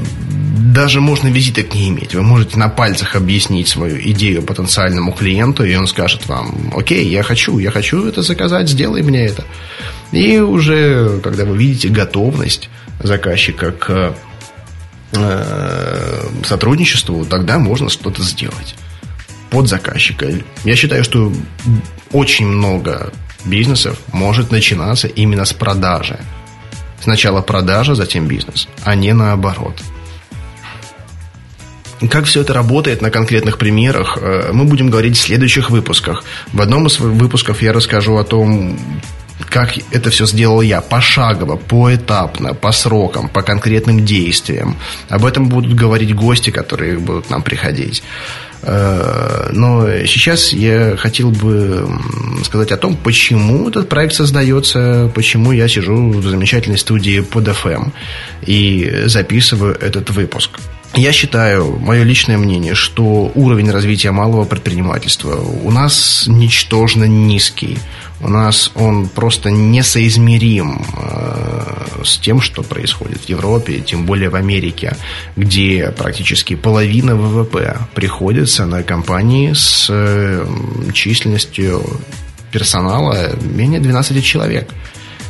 даже 0.74 1.02
можно 1.02 1.28
визиток 1.28 1.74
не 1.74 1.90
иметь. 1.90 2.16
Вы 2.16 2.22
можете 2.22 2.58
на 2.58 2.70
пальцах 2.70 3.16
объяснить 3.16 3.68
свою 3.68 4.00
идею 4.12 4.44
потенциальному 4.44 5.12
клиенту, 5.12 5.63
и 5.63 5.75
он 5.75 5.88
скажет 5.88 6.28
вам, 6.28 6.74
окей, 6.75 7.08
я 7.10 7.24
хочу, 7.24 7.60
я 7.60 7.72
хочу 7.72 8.08
это 8.08 8.22
заказать, 8.22 8.70
сделай 8.70 9.02
мне 9.02 9.25
это. 9.25 9.44
И 10.12 10.40
уже, 10.40 11.20
когда 11.24 11.46
вы 11.46 11.58
видите 11.58 11.90
готовность 11.90 12.70
заказчика 13.00 13.72
к 13.72 14.16
э, 15.13 16.24
сотрудничеству, 16.46 17.25
тогда 17.25 17.60
можно 17.60 17.90
что-то 17.90 18.22
сделать 18.24 18.75
под 19.50 19.68
заказчика. 19.68 20.28
Я 20.63 20.75
считаю, 20.75 21.04
что 21.04 21.32
очень 22.12 22.48
много 22.48 23.12
бизнесов 23.46 24.00
может 24.12 24.52
начинаться 24.52 25.08
именно 25.08 25.46
с 25.46 25.54
продажи. 25.54 26.20
Сначала 27.03 27.41
продажа, 27.41 27.95
затем 27.95 28.27
бизнес, 28.27 28.69
а 28.81 28.95
не 28.95 29.12
наоборот. 29.13 29.83
Как 32.10 32.24
все 32.24 32.41
это 32.41 32.53
работает 32.53 33.01
на 33.01 33.12
конкретных 33.12 33.57
примерах, 33.57 34.17
э, 34.22 34.51
мы 34.53 34.63
будем 34.63 34.89
говорить 34.89 35.17
в 35.17 35.22
следующих 35.22 35.69
выпусках. 35.69 36.24
В 36.53 36.62
одном 36.62 36.88
из 36.88 37.00
выпусков 37.00 37.62
я 37.62 37.74
расскажу 37.74 38.15
о 38.15 38.24
том, 38.24 38.79
как 39.50 39.74
это 39.91 40.12
все 40.12 40.25
сделал 40.25 40.62
я, 40.62 40.79
пошагово, 40.79 41.57
поэтапно, 41.57 42.53
по 42.53 42.72
срокам, 42.72 43.27
по 43.27 43.41
конкретным 43.41 44.05
действиям. 44.05 44.77
Об 45.10 45.25
этом 45.25 45.50
будут 45.50 45.74
говорить 45.74 46.15
гости, 46.15 46.51
которые 46.51 47.00
будут 47.00 47.29
нам 47.29 47.41
приходить. 47.41 48.01
Э, 48.65 49.50
но 49.51 49.88
сейчас 50.05 50.53
я 50.53 50.96
хотел 50.98 51.32
бы 51.32 51.88
сказать 52.43 52.72
о 52.72 52.77
том, 52.77 52.96
почему 52.96 53.67
этот 53.70 53.89
проект 53.89 54.13
создается, 54.13 55.12
почему 55.13 55.51
я 55.51 55.67
сижу 55.67 56.12
в 56.12 56.25
замечательной 56.25 56.77
студии 56.77 57.20
под 57.20 57.48
FM 57.48 57.91
и 58.46 59.03
записываю 59.05 59.75
этот 59.79 60.10
выпуск. 60.12 60.60
Я 60.96 61.12
считаю, 61.12 61.79
мое 61.79 62.03
личное 62.03 62.38
мнение, 62.38 62.75
что 62.75 63.32
уровень 63.34 63.72
развития 63.72 64.12
малого 64.12 64.46
предпринимательства 64.46 65.36
у 65.36 65.72
нас 65.72 66.25
ничтожно 66.27 67.05
низкий. 67.05 67.79
У 68.24 68.30
нас 68.30 68.72
он 68.75 69.10
просто 69.10 69.51
несоизмерим 69.51 70.82
э, 70.98 72.03
с 72.06 72.18
тем, 72.18 72.39
что 72.39 72.63
происходит 72.63 73.20
в 73.25 73.30
Европе, 73.30 73.82
тем 73.82 74.06
более 74.06 74.30
в 74.30 74.36
Америке, 74.36 74.96
где 75.36 75.94
практически 75.96 76.56
половина 76.56 77.18
ВВП 77.18 77.80
приходится 77.94 78.65
на 78.65 78.82
компании 78.82 79.51
с 79.53 79.88
э, 79.89 80.48
численностью 80.94 81.84
персонала 82.51 83.36
менее 83.42 83.82
12 83.82 84.24
человек. 84.24 84.70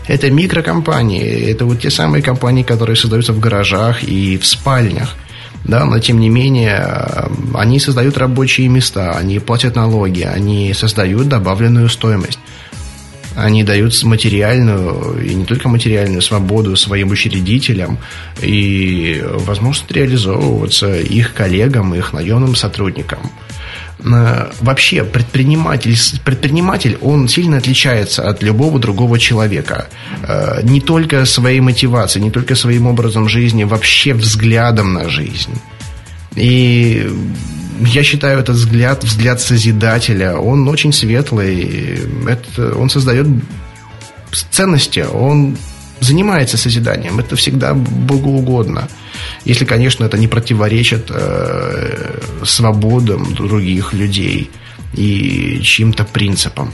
Это 0.08 0.30
микрокомпании, 0.30 1.50
это 1.50 1.66
вот 1.66 1.80
те 1.82 1.90
самые 1.90 2.22
компании, 2.22 2.62
которые 2.62 2.96
создаются 2.96 3.34
в 3.34 3.40
гаражах 3.40 4.04
и 4.04 4.38
в 4.38 4.46
спальнях 4.46 5.16
да, 5.64 5.86
но 5.86 6.00
тем 6.00 6.20
не 6.20 6.30
менее 6.30 6.84
э, 6.86 7.28
они 7.54 7.80
создают 7.80 8.18
рабочие 8.18 8.68
места, 8.68 9.12
они 9.12 9.40
платят 9.40 9.76
налоги, 9.76 10.22
они 10.22 10.74
создают 10.74 11.30
добавленную 11.30 11.90
стоимость. 11.90 12.40
Они 13.36 13.64
дают 13.64 14.02
материальную 14.04 15.24
и 15.24 15.34
не 15.34 15.46
только 15.46 15.68
материальную 15.68 16.22
свободу 16.22 16.76
своим 16.76 17.12
учредителям 17.12 17.98
и 18.42 19.24
возможность 19.24 19.92
реализовываться 19.92 21.00
их 21.00 21.34
коллегам, 21.34 21.96
их 21.96 22.14
наемным 22.14 22.56
сотрудникам. 22.56 23.20
Э, 24.00 24.52
вообще 24.60 25.04
предприниматель, 25.04 25.96
предприниматель, 26.24 26.98
он 27.02 27.28
сильно 27.28 27.58
отличается 27.58 28.28
от 28.28 28.44
любого 28.44 28.80
другого 28.80 29.18
человека. 29.20 29.88
Э, 30.24 30.60
не 30.64 30.82
только 30.82 31.26
своей 31.26 31.60
мотивацией, 31.60 32.26
не 32.26 32.32
только 32.32 32.56
своим 32.56 32.88
образом 32.88 33.30
жизни, 33.30 33.64
вообще 33.64 34.14
взглядом 34.14 34.94
на 34.94 35.10
жизнь. 35.10 35.60
И 36.36 37.08
я 37.80 38.04
считаю 38.04 38.40
этот 38.40 38.56
взгляд, 38.56 39.04
взгляд 39.04 39.42
Созидателя, 39.42 40.36
он 40.38 40.68
очень 40.68 40.94
светлый. 40.94 42.00
Это, 42.28 42.76
он 42.76 42.90
создает 42.90 43.28
ценности, 44.52 45.06
он 45.14 45.58
занимается 46.00 46.58
созиданием. 46.58 47.20
Это 47.20 47.36
всегда 47.36 47.74
богоугодно. 47.74 48.88
Если, 49.46 49.66
конечно, 49.66 50.06
это 50.06 50.18
не 50.18 50.28
противоречит 50.28 51.06
э, 51.10 52.20
свободам 52.44 53.34
других 53.34 53.94
людей 53.94 54.50
и 54.94 55.60
чьим-то 55.64 56.04
принципам. 56.04 56.74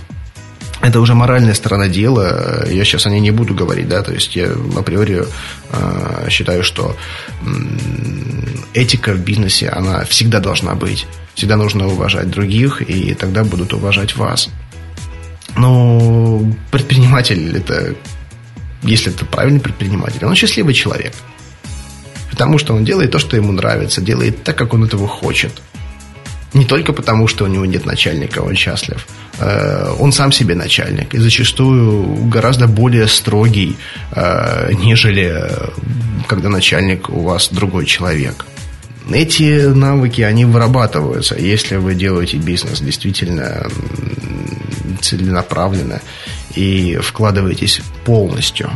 Это 0.82 1.02
уже 1.02 1.14
моральная 1.14 1.54
сторона 1.54 1.88
дела. 1.88 2.66
Я 2.70 2.86
сейчас 2.86 3.06
о 3.06 3.10
ней 3.10 3.20
не 3.20 3.32
буду 3.32 3.54
говорить, 3.54 3.90
да, 3.90 4.02
то 4.02 4.14
есть 4.14 4.36
я 4.36 4.50
априори 4.78 5.26
э, 5.72 6.28
считаю, 6.30 6.64
что 6.64 6.96
этика 8.74 9.14
в 9.14 9.20
бизнесе, 9.20 9.70
она 9.70 10.06
всегда 10.06 10.40
должна 10.40 10.76
быть. 10.76 11.06
Всегда 11.36 11.58
нужно 11.58 11.88
уважать 11.88 12.30
других, 12.30 12.82
и 12.82 13.14
тогда 13.14 13.44
будут 13.44 13.74
уважать 13.74 14.16
вас. 14.16 14.50
Но 15.58 16.42
предприниматель 16.72 17.58
это 17.58 17.96
если 18.84 19.14
это 19.14 19.26
правильный 19.26 19.60
предприниматель, 19.60 20.26
он 20.26 20.36
счастливый 20.36 20.74
человек. 20.74 21.14
Потому 22.30 22.58
что 22.58 22.74
он 22.74 22.86
делает 22.86 23.12
то, 23.12 23.20
что 23.20 23.36
ему 23.36 23.52
нравится, 23.52 24.02
делает 24.02 24.44
так, 24.44 24.58
как 24.58 24.74
он 24.74 24.86
этого 24.86 25.08
хочет. 25.08 25.62
Не 26.54 26.66
только 26.66 26.94
потому, 26.94 27.28
что 27.28 27.46
у 27.46 27.48
него 27.48 27.66
нет 27.66 27.86
начальника, 27.86 28.40
он 28.40 28.56
счастлив. 28.56 29.06
Э, 29.40 29.96
он 30.00 30.12
сам 30.12 30.32
себе 30.32 30.56
начальник. 30.56 31.14
И 31.14 31.18
зачастую 31.18 32.26
гораздо 32.26 32.68
более 32.68 33.08
строгий, 33.08 33.78
э, 34.12 34.72
нежели 34.74 35.32
э, 35.34 35.70
когда 36.28 36.50
начальник 36.50 37.10
у 37.10 37.22
вас 37.22 37.50
другой 37.50 37.86
человек. 37.86 38.46
Эти 39.12 39.66
навыки, 39.66 40.22
они 40.22 40.46
вырабатываются, 40.46 41.36
если 41.36 41.78
вы 41.78 41.96
делаете 41.96 42.38
бизнес 42.38 42.80
действительно 42.82 43.66
целенаправленно 45.02 46.02
и 46.56 47.00
вкладываетесь 47.02 47.82
полностью. 48.06 48.70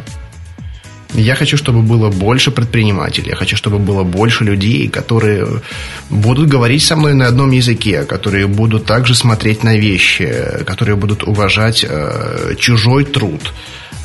Я 1.16 1.36
хочу, 1.36 1.58
чтобы 1.58 1.82
было 1.82 2.10
больше 2.10 2.52
предпринимателей, 2.52 3.30
я 3.30 3.36
хочу, 3.36 3.56
чтобы 3.56 3.78
было 3.78 4.04
больше 4.04 4.44
людей, 4.44 4.88
которые 4.90 5.62
будут 6.10 6.50
говорить 6.50 6.84
со 6.84 6.96
мной 6.96 7.14
на 7.14 7.28
одном 7.28 7.52
языке, 7.52 8.04
которые 8.04 8.48
будут 8.48 8.86
также 8.86 9.14
смотреть 9.14 9.64
на 9.64 9.78
вещи, 9.78 10.34
которые 10.66 10.96
будут 10.96 11.24
уважать 11.24 11.86
э, 11.88 12.56
чужой 12.58 13.06
труд. 13.06 13.54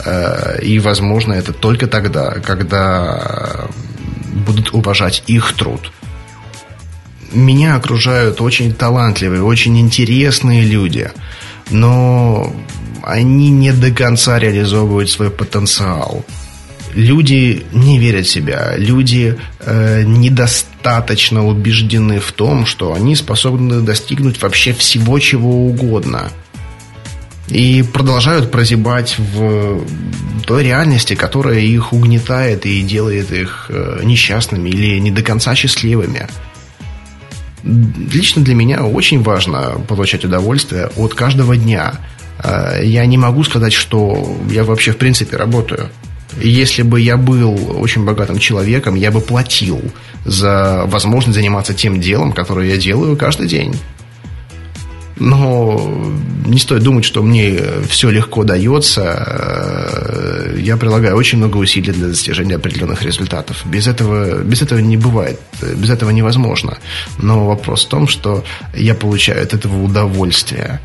Э, 0.05 0.61
и, 0.63 0.79
возможно, 0.79 1.33
это 1.33 1.53
только 1.53 1.87
тогда, 1.87 2.41
когда 2.45 3.69
будут 4.47 4.75
уважать 4.75 5.23
их 5.27 5.53
труд 5.55 5.93
меня 7.33 7.77
окружают 7.77 8.41
очень 8.41 8.73
талантливые, 8.73 9.43
очень 9.43 9.79
интересные 9.79 10.63
люди, 10.63 11.11
но 11.71 12.55
они 13.03 13.51
не 13.51 13.73
до 13.73 13.91
конца 13.91 14.39
реализовывают 14.39 15.11
свой 15.11 15.31
потенциал. 15.31 16.25
Люди 16.99 17.63
не 17.73 17.97
верят 18.01 18.27
в 18.27 18.29
себя, 18.29 18.75
люди 18.77 19.39
э, 19.61 20.03
недостаточно 20.03 21.47
убеждены 21.47 22.19
в 22.19 22.33
том, 22.33 22.67
что 22.67 22.93
они 22.93 23.15
способны 23.15 23.83
достигнуть 23.83 24.43
вообще 24.43 24.73
всего 24.73 25.17
чего 25.21 25.69
угодно. 25.69 26.33
И 27.47 27.85
продолжают 27.93 28.51
прозябать 28.51 29.15
в 29.17 29.85
той 30.45 30.65
реальности, 30.65 31.15
которая 31.15 31.61
их 31.61 31.93
угнетает 31.93 32.67
и 32.67 32.83
делает 32.83 33.31
их 33.31 33.67
э, 33.69 34.01
несчастными 34.03 34.69
или 34.69 34.99
не 34.99 35.13
до 35.13 35.23
конца 35.23 35.55
счастливыми. 35.55 36.27
Лично 37.63 38.43
для 38.43 38.57
меня 38.57 38.83
очень 38.83 39.23
важно 39.23 39.81
получать 39.87 40.25
удовольствие 40.25 40.91
от 40.97 41.15
каждого 41.15 41.57
дня. 41.57 41.95
А, 42.41 42.81
я 42.83 43.07
не 43.07 43.19
могу 43.19 43.45
сказать, 43.45 43.73
что 43.73 44.37
я 44.51 44.65
вообще 44.65 44.91
в 44.91 44.97
принципе 44.97 45.37
работаю. 45.37 45.91
Если 46.41 46.83
бы 46.83 47.01
я 47.01 47.17
был 47.17 47.81
очень 47.81 48.05
богатым 48.05 48.39
человеком, 48.39 48.95
я 48.95 49.11
бы 49.11 49.21
платил 49.21 49.81
за 50.25 50.85
возможность 50.87 51.37
заниматься 51.37 51.75
тем 51.75 52.01
делом, 52.01 52.33
которое 52.33 52.69
я 52.69 52.77
делаю 52.77 53.17
каждый 53.17 53.49
день. 53.49 53.75
Но 55.21 56.13
не 56.47 56.59
стоит 56.59 56.83
думать, 56.83 57.05
что 57.05 57.23
мне 57.23 57.59
все 57.89 58.11
легко 58.11 58.45
дается. 58.45 60.55
Я 60.57 60.77
прилагаю 60.77 61.17
очень 61.17 61.39
много 61.39 61.57
усилий 61.57 61.93
для 61.93 62.09
достижения 62.09 62.55
определенных 62.55 63.03
результатов. 63.03 63.67
Без 63.67 63.89
этого, 63.89 64.43
без 64.43 64.63
этого 64.63 64.79
не 64.79 64.97
бывает, 64.97 65.41
без 65.61 65.91
этого 65.91 66.11
невозможно. 66.11 66.79
Но 67.19 67.47
вопрос 67.47 67.85
в 67.85 67.89
том, 67.89 68.07
что 68.07 68.45
я 68.75 68.95
получаю 68.95 69.43
от 69.43 69.55
этого 69.55 69.83
удовольствие. 69.83 70.81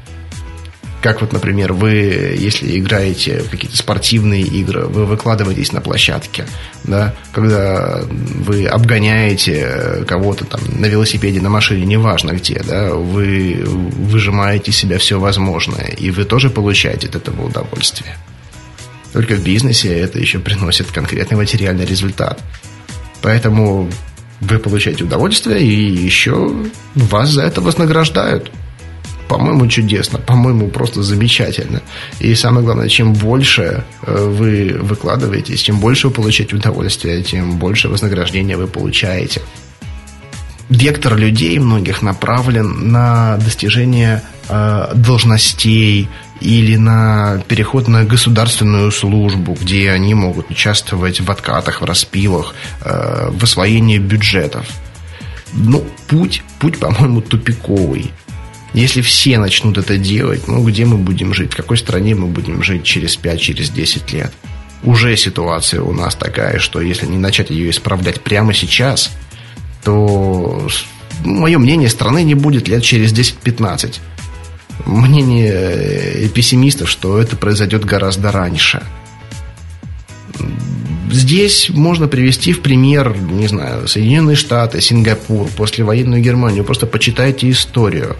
Как 1.04 1.20
вот, 1.20 1.34
например, 1.34 1.74
вы, 1.74 2.34
если 2.40 2.80
играете 2.80 3.40
в 3.40 3.50
какие-то 3.50 3.76
спортивные 3.76 4.42
игры, 4.42 4.86
вы 4.86 5.06
выкладываетесь 5.06 5.74
на 5.74 5.82
площадке, 5.82 6.46
да, 6.86 7.14
когда 7.34 8.04
вы 8.08 8.68
обгоняете 8.68 10.06
кого-то 10.08 10.46
там 10.46 10.62
на 10.80 10.86
велосипеде, 10.86 11.42
на 11.42 11.50
машине, 11.50 11.86
неважно 11.86 12.32
где, 12.32 12.64
да, 12.66 12.94
вы 12.94 13.64
выжимаете 13.66 14.72
из 14.72 14.78
себя 14.78 14.98
все 14.98 15.20
возможное, 15.20 15.88
и 15.88 16.10
вы 16.10 16.24
тоже 16.24 16.50
получаете 16.50 17.10
от 17.10 17.16
этого 17.16 17.48
удовольствие. 17.48 18.16
Только 19.12 19.36
в 19.36 19.44
бизнесе 19.44 19.90
это 20.00 20.20
еще 20.20 20.40
приносит 20.40 20.90
конкретный 20.90 21.36
материальный 21.36 21.86
результат. 21.86 22.42
Поэтому 23.22 23.90
вы 24.40 24.58
получаете 24.58 25.04
удовольствие, 25.04 25.62
и 25.62 25.92
еще 25.92 26.56
вас 26.96 27.28
за 27.28 27.42
это 27.42 27.60
вознаграждают 27.60 28.54
по-моему, 29.34 29.68
чудесно, 29.68 30.20
по-моему, 30.20 30.68
просто 30.68 31.02
замечательно. 31.02 31.82
И 32.20 32.36
самое 32.36 32.64
главное, 32.64 32.88
чем 32.88 33.14
больше 33.14 33.84
э, 34.04 34.26
вы 34.30 34.78
выкладываетесь, 34.80 35.60
чем 35.62 35.80
больше 35.80 36.10
вы 36.10 36.14
получаете 36.14 36.56
удовольствие, 36.56 37.24
тем 37.24 37.58
больше 37.58 37.90
вознаграждения 37.90 38.58
вы 38.58 38.68
получаете. 38.68 39.42
Вектор 40.70 41.18
людей 41.18 41.58
многих 41.58 42.04
направлен 42.04 42.92
на 42.92 43.38
достижение 43.38 44.22
э, 44.50 44.92
должностей 44.94 46.08
или 46.40 46.76
на 46.76 47.42
переход 47.48 47.88
на 47.88 48.04
государственную 48.04 48.92
службу, 48.92 49.58
где 49.60 49.90
они 49.90 50.14
могут 50.14 50.52
участвовать 50.52 51.22
в 51.22 51.32
откатах, 51.32 51.82
в 51.82 51.86
распилах, 51.86 52.54
э, 52.82 53.32
в 53.32 53.44
освоении 53.44 53.98
бюджетов. 53.98 54.68
Ну, 55.54 55.84
путь, 56.08 56.44
путь, 56.60 56.78
по-моему, 56.78 57.22
тупиковый. 57.22 58.12
Если 58.74 59.02
все 59.02 59.38
начнут 59.38 59.78
это 59.78 59.98
делать, 59.98 60.48
ну, 60.48 60.64
где 60.64 60.86
мы 60.86 60.98
будем 60.98 61.34
жить? 61.34 61.54
В 61.54 61.56
какой 61.56 61.78
стране 61.78 62.16
мы 62.16 62.28
будем 62.28 62.64
жить 62.64 62.84
через 62.84 63.16
5, 63.16 63.40
через 63.40 63.70
10 63.70 64.12
лет? 64.14 64.34
Уже 64.82 65.16
ситуация 65.16 65.82
у 65.82 65.94
нас 65.94 66.16
такая, 66.16 66.58
что 66.58 66.82
если 66.82 67.06
не 67.06 67.18
начать 67.18 67.52
ее 67.52 67.70
исправлять 67.70 68.22
прямо 68.22 68.54
сейчас, 68.54 69.12
то, 69.84 70.68
мое 71.24 71.60
мнение, 71.60 71.88
страны 71.88 72.24
не 72.24 72.34
будет 72.34 72.68
лет 72.68 72.84
через 72.84 73.14
10-15. 73.14 74.00
Мнение 74.86 76.28
пессимистов, 76.30 76.90
что 76.90 77.20
это 77.20 77.38
произойдет 77.38 77.86
гораздо 77.86 78.32
раньше. 78.32 78.82
здесь 81.12 81.70
можно 81.70 82.08
привести 82.08 82.54
в 82.54 82.62
пример, 82.62 83.16
не 83.16 83.48
знаю, 83.48 83.88
Соединенные 83.88 84.36
Штаты, 84.36 84.82
Сингапур, 84.82 85.48
послевоенную 85.56 86.24
Германию. 86.24 86.64
Просто 86.64 86.88
почитайте 86.88 87.52
историю. 87.52 88.18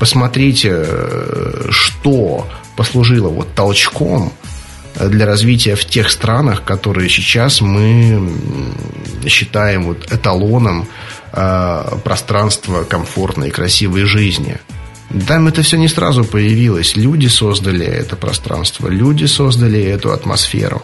Посмотрите, 0.00 0.86
что 1.68 2.48
послужило 2.74 3.28
вот 3.28 3.54
толчком 3.54 4.32
для 4.98 5.26
развития 5.26 5.76
в 5.76 5.84
тех 5.84 6.10
странах, 6.10 6.64
которые 6.64 7.10
сейчас 7.10 7.60
мы 7.60 8.32
считаем 9.26 9.84
вот 9.84 10.10
эталоном 10.10 10.88
э, 11.32 11.98
пространства 12.02 12.84
комфортной 12.84 13.48
и 13.48 13.50
красивой 13.50 14.04
жизни. 14.04 14.58
Там 15.28 15.48
это 15.48 15.60
все 15.60 15.76
не 15.76 15.88
сразу 15.88 16.24
появилось. 16.24 16.96
Люди 16.96 17.26
создали 17.26 17.84
это 17.84 18.16
пространство, 18.16 18.88
люди 18.88 19.26
создали 19.26 19.82
эту 19.82 20.12
атмосферу. 20.12 20.82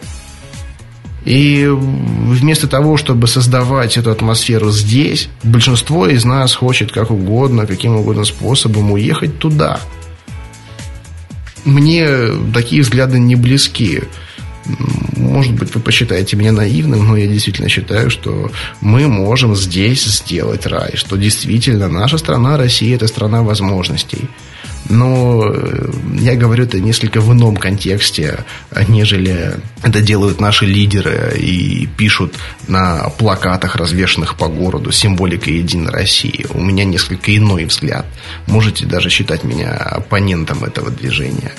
И 1.27 1.67
вместо 1.67 2.69
того, 2.69 2.95
чтобы 2.95 3.27
создавать 3.27 3.97
эту 3.97 4.11
атмосферу 4.11 4.71
здесь, 4.71 5.27
большинство 5.43 6.07
из 6.07 6.23
нас 6.23 6.55
хочет 6.55 6.93
как 6.93 7.11
угодно, 7.11 7.67
каким 7.67 7.97
угодно 7.97 8.23
способом 8.23 8.93
уехать 8.93 9.37
туда. 9.37 9.81
Мне 11.65 12.07
такие 12.53 12.81
взгляды 12.81 13.19
не 13.19 13.35
близки. 13.35 14.03
Может 15.17 15.51
быть, 15.55 15.75
вы 15.75 15.81
посчитаете 15.81 16.37
меня 16.37 16.53
наивным, 16.53 17.05
но 17.05 17.17
я 17.17 17.27
действительно 17.27 17.67
считаю, 17.67 18.09
что 18.09 18.49
мы 18.79 19.09
можем 19.09 19.53
здесь 19.53 20.05
сделать 20.05 20.65
рай, 20.65 20.91
что 20.95 21.17
действительно 21.17 21.89
наша 21.89 22.17
страна, 22.17 22.55
Россия, 22.55 22.95
это 22.95 23.07
страна 23.07 23.43
возможностей 23.43 24.29
но 24.89 25.43
э, 25.45 25.91
я 26.19 26.35
говорю 26.35 26.63
это 26.63 26.79
несколько 26.79 27.21
в 27.21 27.31
ином 27.33 27.57
контексте, 27.57 28.45
нежели 28.87 29.55
это 29.83 30.01
делают 30.01 30.39
наши 30.39 30.65
лидеры 30.65 31.33
и 31.37 31.87
пишут 31.97 32.35
на 32.67 33.09
плакатах, 33.17 33.75
развешенных 33.75 34.35
по 34.35 34.47
городу, 34.47 34.91
символика 34.91 35.49
Единой 35.49 35.91
России. 35.91 36.45
У 36.53 36.61
меня 36.61 36.85
несколько 36.85 37.35
иной 37.35 37.65
взгляд. 37.65 38.05
Можете 38.47 38.85
даже 38.85 39.09
считать 39.09 39.43
меня 39.43 39.73
оппонентом 39.73 40.63
этого 40.63 40.89
движения. 40.89 41.51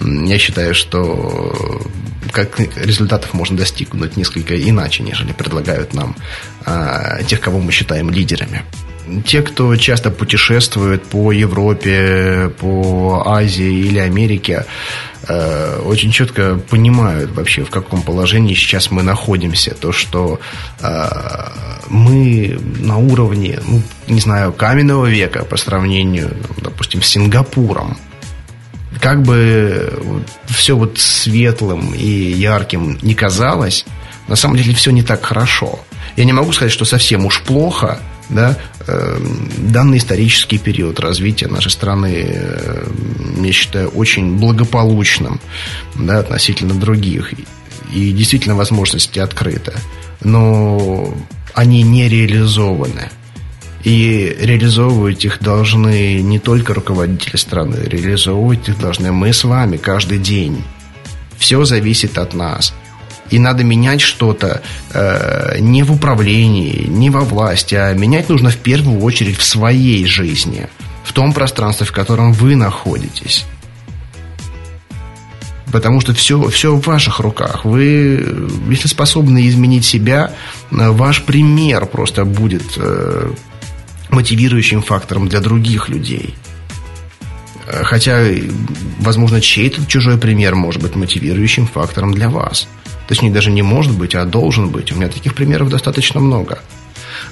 Я 0.00 0.38
считаю, 0.38 0.74
что 0.74 1.82
как 2.32 2.58
результатов 2.76 3.34
можно 3.34 3.56
достигнуть 3.56 4.16
несколько 4.16 4.56
иначе, 4.56 5.02
нежели 5.02 5.32
предлагают 5.32 5.94
нам 5.94 6.16
а, 6.64 7.22
тех, 7.24 7.40
кого 7.40 7.58
мы 7.58 7.72
считаем 7.72 8.10
лидерами 8.10 8.62
те, 9.24 9.42
кто 9.42 9.74
часто 9.76 10.10
путешествует 10.10 11.02
по 11.04 11.32
Европе, 11.32 12.52
по 12.58 13.22
Азии 13.26 13.86
или 13.86 13.98
Америке, 13.98 14.66
э, 15.28 15.80
очень 15.84 16.10
четко 16.10 16.56
понимают 16.68 17.30
вообще, 17.32 17.64
в 17.64 17.70
каком 17.70 18.02
положении 18.02 18.54
сейчас 18.54 18.90
мы 18.90 19.02
находимся. 19.02 19.74
То, 19.74 19.92
что 19.92 20.40
э, 20.80 21.08
мы 21.88 22.58
на 22.78 22.98
уровне, 22.98 23.60
ну, 23.66 23.82
не 24.06 24.20
знаю, 24.20 24.52
каменного 24.52 25.06
века 25.06 25.44
по 25.44 25.56
сравнению, 25.56 26.36
допустим, 26.58 27.02
с 27.02 27.08
Сингапуром. 27.08 27.96
Как 29.00 29.22
бы 29.22 29.92
все 30.46 30.76
вот 30.76 30.98
светлым 30.98 31.94
и 31.94 32.08
ярким 32.08 32.98
не 33.02 33.14
казалось, 33.14 33.86
на 34.28 34.36
самом 34.36 34.56
деле 34.56 34.74
все 34.74 34.90
не 34.90 35.02
так 35.02 35.24
хорошо. 35.24 35.80
Я 36.16 36.24
не 36.24 36.32
могу 36.32 36.52
сказать, 36.52 36.72
что 36.72 36.84
совсем 36.84 37.24
уж 37.24 37.42
плохо, 37.42 38.00
да, 38.28 38.56
данный 38.86 39.98
исторический 39.98 40.58
период 40.58 41.00
развития 41.00 41.48
нашей 41.48 41.70
страны, 41.70 42.24
э, 42.26 42.86
я 43.42 43.52
считаю, 43.52 43.88
очень 43.88 44.36
благополучным 44.36 45.40
да, 45.96 46.18
относительно 46.18 46.74
других. 46.74 47.32
И 47.92 48.12
действительно 48.12 48.54
возможности 48.54 49.18
открыты. 49.18 49.72
Но 50.22 51.14
они 51.54 51.82
не 51.82 52.08
реализованы. 52.08 53.10
И 53.82 54.36
реализовывать 54.40 55.24
их 55.24 55.40
должны 55.40 56.20
не 56.20 56.38
только 56.38 56.74
руководители 56.74 57.36
страны, 57.36 57.76
реализовывать 57.84 58.68
их 58.68 58.78
должны 58.78 59.10
мы 59.10 59.32
с 59.32 59.44
вами 59.44 59.78
каждый 59.78 60.18
день. 60.18 60.62
Все 61.38 61.64
зависит 61.64 62.18
от 62.18 62.34
нас 62.34 62.74
и 63.30 63.38
надо 63.38 63.64
менять 63.64 64.00
что-то 64.00 64.62
э, 64.92 65.58
не 65.60 65.82
в 65.82 65.92
управлении, 65.92 66.86
не 66.88 67.10
во 67.10 67.20
власти, 67.20 67.74
а 67.74 67.94
менять 67.94 68.28
нужно 68.28 68.50
в 68.50 68.56
первую 68.56 69.00
очередь 69.00 69.38
в 69.38 69.44
своей 69.44 70.04
жизни, 70.04 70.68
в 71.04 71.12
том 71.12 71.32
пространстве, 71.32 71.86
в 71.86 71.92
котором 71.92 72.32
вы 72.32 72.56
находитесь. 72.56 73.44
Потому 75.72 76.00
что 76.00 76.12
все, 76.14 76.48
все 76.48 76.74
в 76.74 76.84
ваших 76.84 77.20
руках. 77.20 77.64
Вы, 77.64 78.48
если 78.68 78.88
способны 78.88 79.46
изменить 79.48 79.84
себя, 79.84 80.32
ваш 80.70 81.22
пример 81.22 81.86
просто 81.86 82.24
будет 82.24 82.64
э, 82.76 83.32
мотивирующим 84.08 84.82
фактором 84.82 85.28
для 85.28 85.40
других 85.40 85.88
людей. 85.88 86.34
Хотя, 87.66 88.24
возможно, 88.98 89.40
чей-то 89.40 89.86
чужой 89.86 90.18
пример 90.18 90.56
может 90.56 90.82
быть 90.82 90.96
мотивирующим 90.96 91.68
фактором 91.68 92.12
для 92.12 92.28
вас. 92.28 92.66
Точнее, 93.10 93.32
даже 93.32 93.50
не 93.50 93.62
может 93.62 93.92
быть, 93.98 94.14
а 94.14 94.24
должен 94.24 94.68
быть. 94.68 94.92
У 94.92 94.94
меня 94.94 95.08
таких 95.08 95.34
примеров 95.34 95.68
достаточно 95.68 96.20
много. 96.20 96.60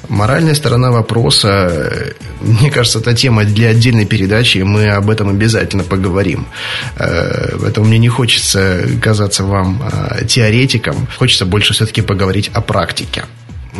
Моральная 0.08 0.54
сторона 0.54 0.90
вопроса, 0.90 2.14
мне 2.40 2.72
кажется, 2.72 2.98
это 2.98 3.14
тема 3.14 3.44
для 3.44 3.68
отдельной 3.68 4.04
передачи, 4.04 4.58
и 4.58 4.64
мы 4.64 4.88
об 4.88 5.08
этом 5.08 5.28
обязательно 5.28 5.84
поговорим. 5.84 6.48
Э, 6.96 7.56
поэтому 7.60 7.86
мне 7.86 7.98
не 7.98 8.08
хочется 8.08 8.88
казаться 9.00 9.44
вам 9.44 9.80
э, 9.80 10.24
теоретиком, 10.24 11.06
хочется 11.16 11.46
больше 11.46 11.74
все-таки 11.74 12.02
поговорить 12.02 12.50
о 12.52 12.60
практике. 12.60 13.26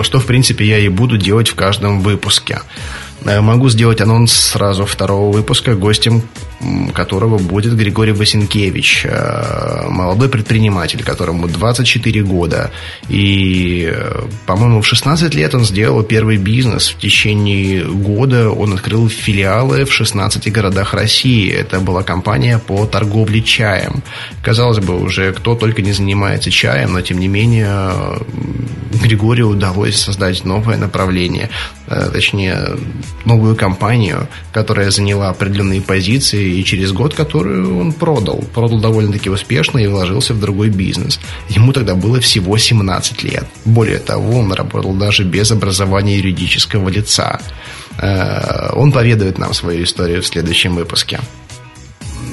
Что, 0.03 0.21
в 0.21 0.27
принципе, 0.27 0.65
я 0.67 0.79
и 0.79 0.87
буду 0.87 1.19
делать 1.19 1.49
в 1.49 1.57
каждом 1.57 2.01
выпуске. 2.03 2.61
Э, 3.25 3.41
могу 3.41 3.69
сделать 3.71 4.01
анонс 4.01 4.33
сразу 4.33 4.87
второго 4.87 5.33
выпуска, 5.33 5.75
гостем 5.75 6.23
которого 6.93 7.39
будет 7.39 7.77
Григорий 7.77 8.13
Васенкевич, 8.13 9.07
э, 9.07 9.89
молодой 9.89 10.29
предприниматель, 10.29 11.05
которому 11.05 11.47
24 11.47 12.23
года. 12.23 12.71
И, 13.09 13.89
э, 13.91 14.23
по-моему, 14.47 14.81
в 14.81 14.87
16 14.87 15.35
лет 15.35 15.55
он 15.55 15.65
сделал 15.65 16.03
первый 16.03 16.37
бизнес. 16.37 16.89
В 16.89 16.99
течение 16.99 17.85
года 17.85 18.51
он 18.51 18.73
открыл 18.73 19.09
филиалы 19.09 19.85
в 19.85 19.93
16 19.93 20.51
городах 20.51 20.95
России. 20.95 21.49
Это 21.51 21.79
была 21.79 22.03
компания 22.03 22.59
по 22.59 22.87
торговле 22.87 23.41
чаем. 23.41 24.03
Казалось 24.43 24.79
бы, 24.79 25.01
уже 25.01 25.33
кто 25.33 25.55
только 25.55 25.83
не 25.83 25.93
занимается 25.93 26.51
чаем, 26.51 26.93
но, 26.93 27.01
тем 27.03 27.19
не 27.19 27.29
менее, 27.29 27.69
Григорию 29.01 29.49
удалось 29.49 29.97
создать 29.97 30.45
новое 30.45 30.77
направление, 30.77 31.51
точнее, 31.87 32.77
новую 33.25 33.55
компанию, 33.55 34.29
которая 34.53 34.91
заняла 34.91 35.29
определенные 35.29 35.81
позиции, 35.81 36.48
и 36.51 36.65
через 36.65 36.93
год, 36.93 37.15
которую 37.15 37.79
он 37.79 37.93
продал. 37.93 38.45
Продал 38.55 38.81
довольно-таки 38.81 39.31
успешно 39.31 39.79
и 39.79 39.87
вложился 39.87 40.35
в 40.35 40.41
другой 40.41 40.71
бизнес. 40.71 41.21
Ему 41.49 41.73
тогда 41.73 41.95
было 41.95 42.21
всего 42.21 42.57
17 42.59 43.23
лет. 43.25 43.45
Более 43.65 43.99
того, 43.99 44.39
он 44.39 44.53
работал 44.53 44.93
даже 44.95 45.25
без 45.25 45.51
образования 45.51 46.17
юридического 46.17 46.89
лица. 46.89 47.41
Э, 47.99 48.71
он 48.73 48.93
поведает 48.93 49.39
нам 49.39 49.55
свою 49.55 49.85
историю 49.85 50.23
в 50.23 50.27
следующем 50.27 50.75
выпуске. 50.75 51.21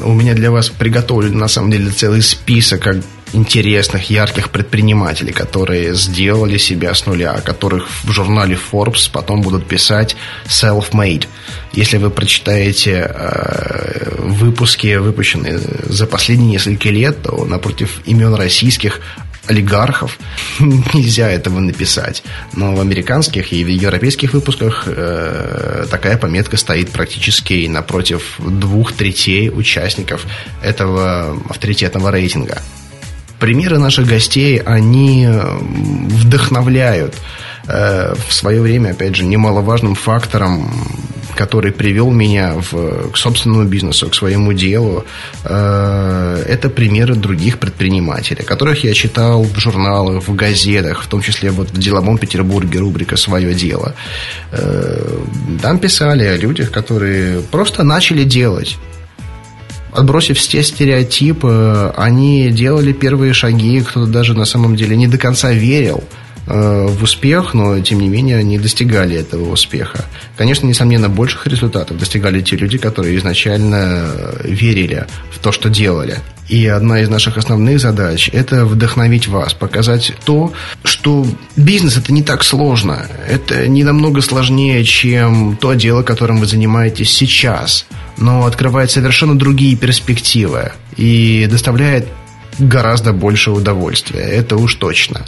У 0.03 0.13
меня 0.13 0.33
для 0.33 0.51
вас 0.51 0.69
приготовлен 0.69 1.37
на 1.37 1.47
самом 1.47 1.71
деле 1.71 1.89
целый 1.89 2.21
список 2.21 2.87
интересных, 3.33 4.09
ярких 4.09 4.49
предпринимателей, 4.49 5.33
которые 5.33 5.95
сделали 5.95 6.57
себя 6.57 6.93
с 6.93 7.05
нуля, 7.05 7.31
о 7.31 7.41
которых 7.41 7.87
в 8.03 8.11
журнале 8.11 8.57
Forbes 8.71 9.09
потом 9.11 9.41
будут 9.41 9.67
писать 9.67 10.15
self-made. 10.45 11.27
Если 11.73 11.97
вы 11.97 12.09
прочитаете 12.09 13.11
э, 13.13 14.15
выпуски, 14.19 14.95
выпущенные 14.95 15.59
за 15.59 16.07
последние 16.07 16.51
несколько 16.51 16.89
лет, 16.89 17.21
то 17.23 17.45
напротив 17.45 18.01
имен 18.05 18.33
российских 18.35 19.01
олигархов 19.47 20.17
нельзя 20.59 21.29
этого 21.29 21.59
написать. 21.59 22.23
Но 22.53 22.75
в 22.75 22.79
американских 22.79 23.53
и 23.53 23.63
в 23.63 23.67
европейских 23.67 24.33
выпусках 24.33 24.83
э, 24.87 25.85
такая 25.89 26.17
пометка 26.17 26.57
стоит 26.57 26.91
практически 26.91 27.67
напротив 27.67 28.39
двух 28.39 28.93
третей 28.93 29.49
участников 29.49 30.25
этого 30.61 31.39
авторитетного 31.49 32.11
рейтинга 32.11 32.61
примеры 33.45 33.77
наших 33.77 34.07
гостей, 34.07 34.57
они 34.57 35.27
э, 35.27 35.57
вдохновляют. 36.23 37.13
Э, 37.67 38.15
в 38.27 38.33
свое 38.33 38.59
время, 38.59 38.89
опять 38.89 39.15
же, 39.15 39.23
немаловажным 39.23 39.93
фактором, 39.93 40.67
который 41.35 41.71
привел 41.71 42.09
меня 42.11 42.55
в, 42.55 43.11
к 43.11 43.17
собственному 43.17 43.65
бизнесу, 43.65 44.09
к 44.09 44.15
своему 44.15 44.53
делу, 44.53 45.05
э, 45.43 46.43
это 46.49 46.69
примеры 46.69 47.13
других 47.13 47.59
предпринимателей, 47.59 48.43
которых 48.43 48.83
я 48.83 48.93
читал 48.93 49.43
в 49.43 49.59
журналах, 49.59 50.27
в 50.27 50.35
газетах, 50.35 51.03
в 51.03 51.07
том 51.07 51.21
числе 51.21 51.51
вот 51.51 51.69
в 51.69 51.77
«Деловом 51.77 52.17
Петербурге» 52.17 52.79
рубрика 52.79 53.15
«Свое 53.15 53.53
дело». 53.53 53.93
Там 55.61 55.77
писали 55.77 56.23
о 56.23 56.37
людях, 56.37 56.71
которые 56.71 57.41
просто 57.41 57.83
начали 57.83 58.23
делать 58.23 58.77
отбросив 59.95 60.37
все 60.37 60.63
стереотипы, 60.63 61.93
они 61.95 62.49
делали 62.51 62.93
первые 62.93 63.33
шаги, 63.33 63.81
кто-то 63.81 64.07
даже 64.07 64.33
на 64.33 64.45
самом 64.45 64.75
деле 64.75 64.95
не 64.95 65.07
до 65.07 65.17
конца 65.17 65.51
верил 65.51 66.03
э, 66.47 66.87
в 66.87 67.03
успех, 67.03 67.53
но 67.53 67.79
тем 67.79 67.99
не 67.99 68.09
менее 68.09 68.43
не 68.43 68.59
достигали 68.59 69.15
этого 69.15 69.51
успеха. 69.51 70.05
Конечно, 70.37 70.67
несомненно, 70.67 71.09
больших 71.09 71.47
результатов 71.47 71.97
достигали 71.97 72.41
те 72.41 72.55
люди, 72.55 72.77
которые 72.77 73.17
изначально 73.17 74.11
верили 74.43 75.07
в 75.31 75.39
то, 75.39 75.51
что 75.51 75.69
делали. 75.69 76.17
И 76.47 76.67
одна 76.67 77.01
из 77.01 77.09
наших 77.09 77.37
основных 77.37 77.79
задач– 77.79 78.29
это 78.33 78.65
вдохновить 78.65 79.27
вас, 79.27 79.53
показать 79.53 80.13
то, 80.25 80.53
что 80.83 81.25
бизнес– 81.55 81.97
это 81.97 82.13
не 82.13 82.21
так 82.21 82.43
сложно. 82.43 83.07
Это 83.27 83.67
не 83.67 83.83
намного 83.83 84.21
сложнее, 84.21 84.83
чем 84.83 85.57
то 85.57 85.73
дело, 85.73 86.03
которым 86.03 86.39
вы 86.39 86.45
занимаетесь 86.45 87.11
сейчас. 87.11 87.87
Но 88.17 88.45
открывает 88.45 88.91
совершенно 88.91 89.37
другие 89.37 89.75
перспективы 89.75 90.71
и 90.95 91.47
доставляет 91.49 92.07
гораздо 92.59 93.13
больше 93.13 93.51
удовольствия. 93.51 94.21
Это 94.21 94.55
уж 94.55 94.75
точно. 94.75 95.25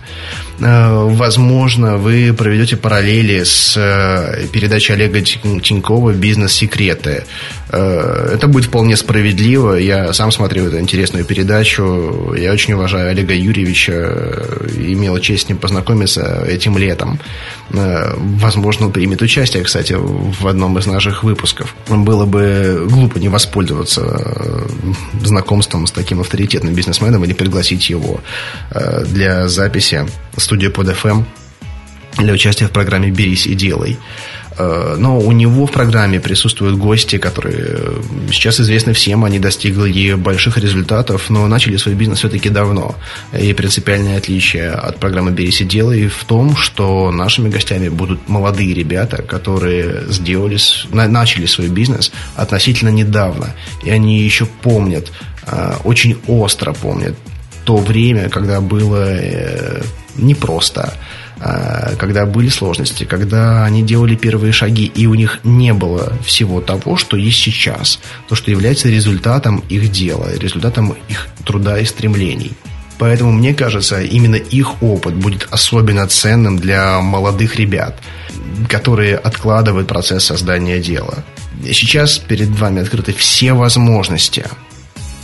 Э, 0.60 1.08
возможно, 1.10 1.98
вы 1.98 2.34
проведете 2.34 2.78
параллели 2.78 3.44
с 3.44 3.76
э, 3.76 4.48
передачей 4.52 4.94
Олега 4.94 5.22
Тинькова 5.22 6.14
«Бизнес-секреты». 6.14 7.26
Э, 7.70 8.32
это 8.34 8.48
будет 8.48 8.66
вполне 8.66 8.96
справедливо. 8.96 9.74
Я 9.76 10.14
сам 10.14 10.32
смотрел 10.32 10.68
эту 10.68 10.80
интересную 10.80 11.26
передачу. 11.26 12.34
Я 12.38 12.52
очень 12.52 12.74
уважаю 12.74 13.10
Олега 13.10 13.34
Юрьевича. 13.34 13.94
Имел 14.76 15.18
честь 15.20 15.46
с 15.46 15.50
ним 15.50 15.58
познакомиться 15.58 16.46
этим 16.48 16.78
летом. 16.78 17.20
Возможно, 17.70 18.88
он 18.88 18.92
примет 18.92 19.22
участие, 19.22 19.64
кстати, 19.64 19.94
в 19.98 20.48
одном 20.48 20.78
из 20.78 20.86
наших 20.86 21.24
выпусков. 21.24 21.76
Было 21.88 22.26
бы 22.26 22.88
глупо 22.90 23.20
не 23.20 23.30
воспользоваться 23.30 24.66
знакомством 25.22 25.88
с 25.88 25.92
таким 25.92 26.22
авторитетным 26.22 26.74
бизнесменом 26.74 27.24
или 27.26 27.34
пригласить 27.34 27.90
его 27.90 28.22
для 29.06 29.48
записи 29.48 30.06
студия 30.38 30.70
под 30.70 30.90
FM 30.90 31.26
для 32.18 32.34
участия 32.34 32.68
в 32.68 32.72
программе 32.72 33.12
«Берись 33.12 33.46
и 33.46 33.54
делай». 33.54 33.98
Э, 34.58 34.96
но 34.98 35.20
у 35.20 35.32
него 35.32 35.68
в 35.68 35.72
программе 35.72 36.20
присутствуют 36.20 36.78
гости, 36.78 37.18
которые 37.18 37.66
э, 37.70 38.02
сейчас 38.32 38.60
известны 38.60 38.94
всем, 38.94 39.24
они 39.24 39.40
достигли 39.40 40.14
больших 40.16 40.58
результатов, 40.58 41.30
но 41.30 41.48
начали 41.48 41.78
свой 41.78 41.96
бизнес 41.96 42.20
все-таки 42.20 42.50
давно. 42.50 42.96
И 43.40 43.54
принципиальное 43.54 44.18
отличие 44.18 44.72
от 44.72 45.00
программы 45.00 45.32
«Берись 45.32 45.62
и 45.62 45.66
делай» 45.66 46.08
в 46.08 46.24
том, 46.26 46.56
что 46.56 47.12
нашими 47.12 47.50
гостями 47.50 47.90
будут 47.90 48.28
молодые 48.28 48.74
ребята, 48.74 49.22
которые 49.22 50.06
сделали, 50.10 50.58
начали 50.92 51.46
свой 51.46 51.68
бизнес 51.68 52.12
относительно 52.36 52.90
недавно. 52.90 53.54
И 53.84 53.92
они 53.92 54.20
еще 54.20 54.46
помнят, 54.46 55.12
э, 55.46 55.74
очень 55.84 56.18
остро 56.28 56.74
помнят 56.74 57.16
то 57.64 57.78
время, 57.78 58.30
когда 58.30 58.62
было 58.62 59.20
непросто, 60.16 60.82
а, 60.84 60.94
когда 61.40 62.26
были 62.26 62.50
сложности, 62.50 63.04
когда 63.04 63.66
они 63.66 63.84
делали 63.84 64.16
первые 64.16 64.52
шаги, 64.52 64.86
и 64.86 65.06
у 65.06 65.14
них 65.14 65.40
не 65.44 65.74
было 65.74 66.14
всего 66.24 66.62
того, 66.62 66.98
что 66.98 67.18
есть 67.18 67.40
сейчас, 67.40 68.00
то, 68.28 68.36
что 68.36 68.52
является 68.52 68.90
результатом 68.90 69.64
их 69.70 69.92
дела, 69.92 70.30
результатом 70.36 70.96
их 71.08 71.28
труда 71.46 71.80
и 71.80 71.86
стремлений. 71.86 72.54
Поэтому, 72.98 73.32
мне 73.32 73.54
кажется, 73.54 74.02
именно 74.02 74.36
их 74.36 74.82
опыт 74.82 75.14
будет 75.14 75.48
особенно 75.52 76.08
ценным 76.08 76.58
для 76.58 77.00
молодых 77.00 77.58
ребят, 77.58 78.00
которые 78.68 79.18
откладывают 79.18 79.88
процесс 79.88 80.26
создания 80.26 80.80
дела. 80.80 81.24
Сейчас 81.72 82.18
перед 82.18 82.50
вами 82.50 82.82
открыты 82.82 83.14
все 83.14 83.54
возможности– 83.54 84.46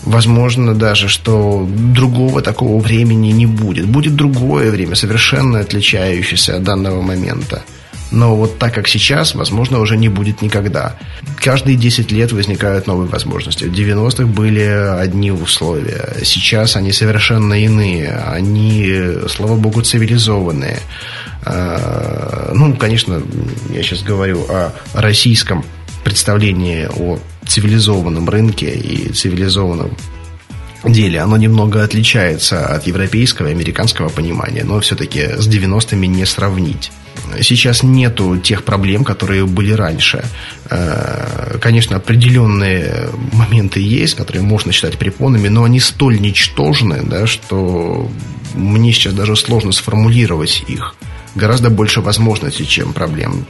Возможно 0.06 0.76
даже, 0.76 1.08
что 1.08 1.68
другого 1.70 2.42
такого 2.42 2.80
времени 2.82 3.32
не 3.32 3.46
будет. 3.46 3.86
Будет 3.86 4.16
другое 4.16 4.70
время, 4.70 4.96
совершенно 4.96 5.60
отличающееся 5.60 6.58
от 6.58 6.64
данного 6.64 7.02
момента. 7.02 7.64
Но 8.14 8.36
вот 8.36 8.60
так, 8.60 8.76
как 8.76 8.88
сейчас, 8.88 9.34
возможно, 9.34 9.80
уже 9.80 9.98
не 9.98 10.08
будет 10.08 10.44
никогда. 10.44 10.96
Каждые 11.38 11.78
10 11.78 12.12
лет 12.12 12.32
возникают 12.32 12.86
новые 12.86 13.10
возможности. 13.10 13.64
В 13.64 13.74
90-х 13.74 14.26
были 14.28 14.62
одни 14.62 15.32
условия. 15.32 16.14
Сейчас 16.24 16.76
они 16.76 16.92
совершенно 16.92 17.56
иные. 17.56 18.22
Они, 18.28 18.88
слава 19.30 19.56
богу, 19.56 19.82
цивилизованные. 19.82 20.78
А, 21.44 22.52
ну, 22.54 22.76
конечно, 22.76 23.24
я 23.72 23.82
сейчас 23.82 24.04
говорю 24.04 24.46
о 24.48 24.74
российском 24.94 25.66
представлении 26.04 26.88
о 26.96 27.18
цивилизованном 27.54 28.30
рынке 28.30 28.74
и 28.74 29.10
цивилизованном 29.10 29.92
деле. 30.86 31.20
Оно 31.20 31.38
немного 31.38 31.84
отличается 31.84 32.66
от 32.66 32.88
европейского 32.88 33.48
и 33.48 33.52
американского 33.52 34.10
понимания, 34.10 34.64
но 34.64 34.80
все-таки 34.80 35.20
с 35.38 35.48
90-ми 35.48 36.08
не 36.08 36.26
сравнить. 36.26 36.92
Сейчас 37.42 37.84
нету 37.84 38.38
тех 38.38 38.64
проблем, 38.64 39.04
которые 39.04 39.46
были 39.46 39.72
раньше. 39.72 40.26
Э, 40.70 41.58
конечно, 41.62 41.98
определенные 41.98 43.10
моменты 43.32 43.80
есть, 43.80 44.16
которые 44.16 44.44
можно 44.44 44.72
считать 44.72 44.98
препонами, 44.98 45.48
но 45.48 45.64
они 45.64 45.80
столь 45.80 46.20
ничтожны, 46.20 47.04
да, 47.04 47.28
что 47.28 48.12
мне 48.56 48.92
сейчас 48.92 49.14
даже 49.14 49.36
сложно 49.36 49.72
сформулировать 49.72 50.64
их. 50.68 50.96
Гораздо 51.36 51.70
больше 51.70 52.02
возможностей, 52.02 52.68
чем 52.68 52.94
проблем. 52.94 53.46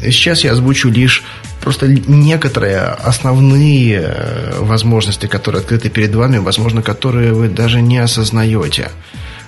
Сейчас 0.00 0.44
я 0.44 0.52
озвучу 0.52 0.88
лишь 0.88 1.22
просто 1.64 1.88
некоторые 1.88 2.80
основные 2.80 4.02
э, 4.04 4.58
возможности, 4.60 5.26
которые 5.26 5.60
открыты 5.60 5.88
перед 5.88 6.14
вами, 6.14 6.36
возможно, 6.36 6.82
которые 6.82 7.32
вы 7.32 7.48
даже 7.48 7.80
не 7.80 7.98
осознаете. 7.98 8.90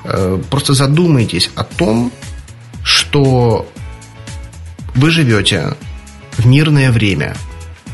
Э, 0.05 0.40
просто 0.50 0.72
задумайтесь 0.72 1.50
о 1.55 1.64
том, 1.64 2.11
что 2.83 3.68
вы 4.94 5.11
живете 5.11 5.74
в 6.38 6.46
мирное 6.46 6.90
время. 6.90 7.37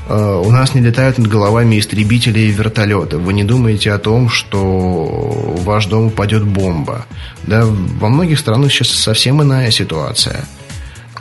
Э, 0.08 0.40
у 0.44 0.50
нас 0.52 0.74
не 0.74 0.80
летают 0.80 1.18
над 1.18 1.26
головами 1.26 1.80
истребители 1.80 2.40
и 2.40 2.52
вертолеты. 2.52 3.18
Вы 3.18 3.32
не 3.32 3.42
думаете 3.42 3.92
о 3.92 3.98
том, 3.98 4.28
что 4.28 4.58
в 4.58 5.64
ваш 5.64 5.87
дом 5.87 6.06
упадет 6.06 6.44
бомба. 6.44 7.06
Да, 7.42 7.64
во 7.64 8.08
многих 8.08 8.38
странах 8.38 8.70
сейчас 8.70 8.90
совсем 8.90 9.42
иная 9.42 9.72
ситуация– 9.72 10.44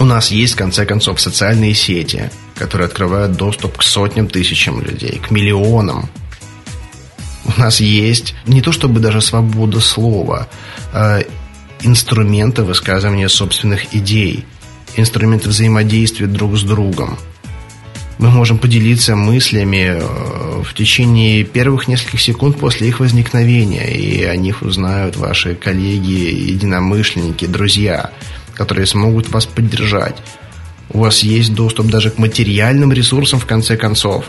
у 0.02 0.06
нас 0.06 0.32
есть, 0.32 0.54
в 0.54 0.58
конце 0.58 0.86
концов, 0.86 1.22
социальные 1.22 1.76
сети, 1.76 2.32
которые 2.62 2.86
открывают 2.86 3.34
доступ 3.34 3.78
к 3.78 3.84
сотням 3.84 4.28
тысячам 4.28 4.82
людей, 4.82 5.20
к 5.20 5.32
миллионам. 5.32 6.10
У 7.46 7.60
нас 7.60 7.82
есть 7.82 8.36
не 8.46 8.62
то 8.62 8.72
чтобы 8.72 9.00
даже 9.00 9.20
свобода 9.20 9.80
слова, 9.80 10.48
а 10.94 11.22
инструменты 11.82 12.64
высказывания 12.64 13.30
собственных 13.30 13.96
идей, 13.96 14.46
инструменты 14.96 15.50
взаимодействия 15.50 16.28
друг 16.28 16.56
с 16.56 16.64
другом. 16.64 17.18
Мы 18.20 18.30
можем 18.30 18.60
поделиться 18.60 19.16
мыслями 19.16 19.98
э, 20.00 20.62
в 20.64 20.74
течение 20.76 21.44
первых 21.44 21.88
нескольких 21.88 22.22
секунд 22.22 22.60
после 22.60 22.88
их 22.88 23.00
возникновения, 23.00 23.92
и 23.92 24.24
о 24.24 24.36
них 24.36 24.62
узнают 24.62 25.16
ваши 25.16 25.56
коллеги, 25.56 26.52
единомышленники, 26.52 27.48
друзья– 27.48 28.12
которые 28.62 28.86
смогут 28.86 29.30
вас 29.30 29.48
поддержать. 29.48 30.16
У 30.94 31.00
вас 31.00 31.24
есть 31.24 31.54
доступ 31.54 31.88
даже 31.88 32.10
к 32.10 32.18
материальным 32.18 32.92
ресурсам 32.92 33.40
в 33.40 33.46
конце 33.46 33.78
концов. 33.78 34.26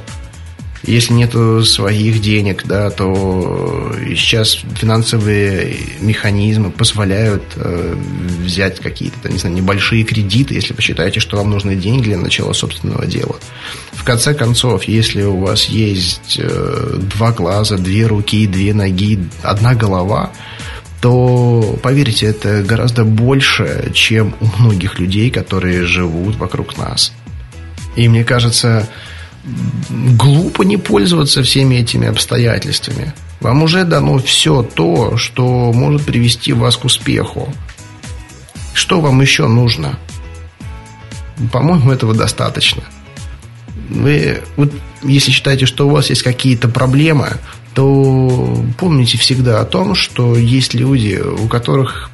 Если 0.84 1.12
нет 1.12 1.32
своих 1.64 2.20
денег, 2.20 2.64
да, 2.66 2.90
то 2.90 3.94
сейчас 4.16 4.58
финансовые 4.74 5.76
механизмы 6.00 6.72
позволяют 6.72 7.44
э, 7.54 7.94
взять 8.40 8.80
какие-то, 8.80 9.28
не 9.28 9.38
знаю, 9.38 9.54
небольшие 9.54 10.02
кредиты, 10.02 10.54
если 10.54 10.74
посчитаете, 10.74 11.20
что 11.20 11.36
вам 11.36 11.50
нужны 11.50 11.76
деньги 11.76 12.04
для 12.04 12.18
начала 12.18 12.52
собственного 12.52 13.06
дела. 13.06 13.36
В 13.92 14.02
конце 14.02 14.34
концов, 14.34 14.82
если 14.84 15.22
у 15.22 15.36
вас 15.36 15.66
есть 15.66 16.40
э, 16.42 16.98
два 17.16 17.30
глаза, 17.30 17.76
две 17.76 18.08
руки, 18.08 18.48
две 18.48 18.74
ноги, 18.74 19.20
одна 19.42 19.76
голова, 19.76 20.32
то, 21.02 21.78
поверьте, 21.82 22.26
это 22.26 22.62
гораздо 22.62 23.04
больше, 23.04 23.90
чем 23.92 24.36
у 24.40 24.62
многих 24.62 25.00
людей, 25.00 25.32
которые 25.32 25.84
живут 25.84 26.36
вокруг 26.36 26.78
нас. 26.78 27.12
И 27.96 28.08
мне 28.08 28.22
кажется, 28.22 28.88
глупо 29.90 30.62
не 30.62 30.76
пользоваться 30.76 31.42
всеми 31.42 31.74
этими 31.74 32.06
обстоятельствами. 32.06 33.14
Вам 33.40 33.64
уже 33.64 33.82
дано 33.82 34.18
все 34.18 34.62
то, 34.62 35.16
что 35.16 35.72
может 35.72 36.04
привести 36.06 36.52
вас 36.52 36.76
к 36.76 36.84
успеху. 36.84 37.52
Что 38.72 39.00
вам 39.00 39.20
еще 39.20 39.48
нужно? 39.48 39.98
По-моему, 41.50 41.90
этого 41.90 42.14
достаточно. 42.14 42.84
Вы, 43.88 44.40
вот, 44.56 44.72
если 45.02 45.32
считаете, 45.32 45.66
что 45.66 45.88
у 45.88 45.90
вас 45.90 46.10
есть 46.10 46.22
какие-то 46.22 46.68
проблемы, 46.68 47.38
то 47.74 48.64
помните 48.78 49.18
всегда 49.18 49.60
о 49.60 49.64
том, 49.64 49.94
что 49.94 50.36
есть 50.36 50.74
люди, 50.74 51.20
у 51.20 51.48
которых 51.48 52.10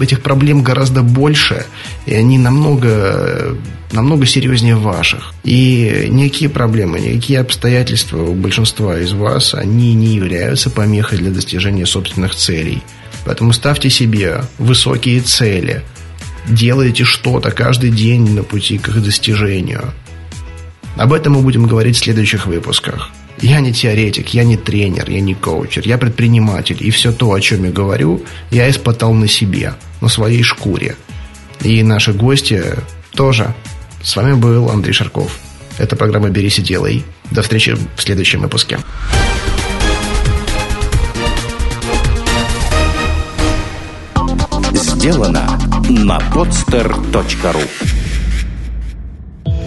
этих 0.00 0.22
проблем 0.22 0.62
гораздо 0.62 1.02
больше, 1.02 1.66
и 2.06 2.14
они 2.14 2.38
намного, 2.38 3.56
намного 3.92 4.26
серьезнее 4.26 4.76
ваших. 4.76 5.32
И 5.44 6.08
никакие 6.10 6.50
проблемы, 6.50 7.00
никакие 7.00 7.40
обстоятельства 7.40 8.22
у 8.22 8.34
большинства 8.34 8.98
из 8.98 9.12
вас, 9.12 9.54
они 9.54 9.94
не 9.94 10.14
являются 10.14 10.70
помехой 10.70 11.18
для 11.18 11.30
достижения 11.30 11.86
собственных 11.86 12.34
целей. 12.34 12.82
Поэтому 13.24 13.52
ставьте 13.52 13.88
себе 13.88 14.42
высокие 14.58 15.20
цели, 15.20 15.82
делайте 16.48 17.04
что-то 17.04 17.50
каждый 17.52 17.90
день 17.90 18.34
на 18.34 18.42
пути 18.42 18.78
к 18.78 18.88
их 18.88 19.02
достижению. 19.02 19.92
Об 20.96 21.12
этом 21.12 21.34
мы 21.34 21.42
будем 21.42 21.66
говорить 21.66 21.96
в 21.96 22.00
следующих 22.00 22.46
выпусках. 22.46 23.10
Я 23.42 23.58
не 23.58 23.72
теоретик, 23.72 24.28
я 24.34 24.44
не 24.44 24.56
тренер, 24.56 25.10
я 25.10 25.20
не 25.20 25.34
коучер, 25.34 25.82
я 25.84 25.98
предприниматель. 25.98 26.76
И 26.78 26.90
все 26.90 27.10
то, 27.10 27.32
о 27.32 27.40
чем 27.40 27.64
я 27.64 27.72
говорю, 27.72 28.22
я 28.52 28.70
испытал 28.70 29.12
на 29.14 29.26
себе, 29.26 29.74
на 30.00 30.08
своей 30.08 30.44
шкуре. 30.44 30.94
И 31.60 31.82
наши 31.82 32.12
гости 32.12 32.62
тоже. 33.10 33.52
С 34.00 34.14
вами 34.14 34.34
был 34.34 34.70
Андрей 34.70 34.92
Шарков. 34.92 35.38
Это 35.76 35.96
программа 35.96 36.30
«Берись 36.30 36.60
и 36.60 36.62
делай». 36.62 37.04
До 37.32 37.42
встречи 37.42 37.74
в 37.96 38.02
следующем 38.02 38.42
выпуске. 38.42 38.78
Сделано 44.72 45.58
на 45.88 46.18
podster.ru 46.32 48.01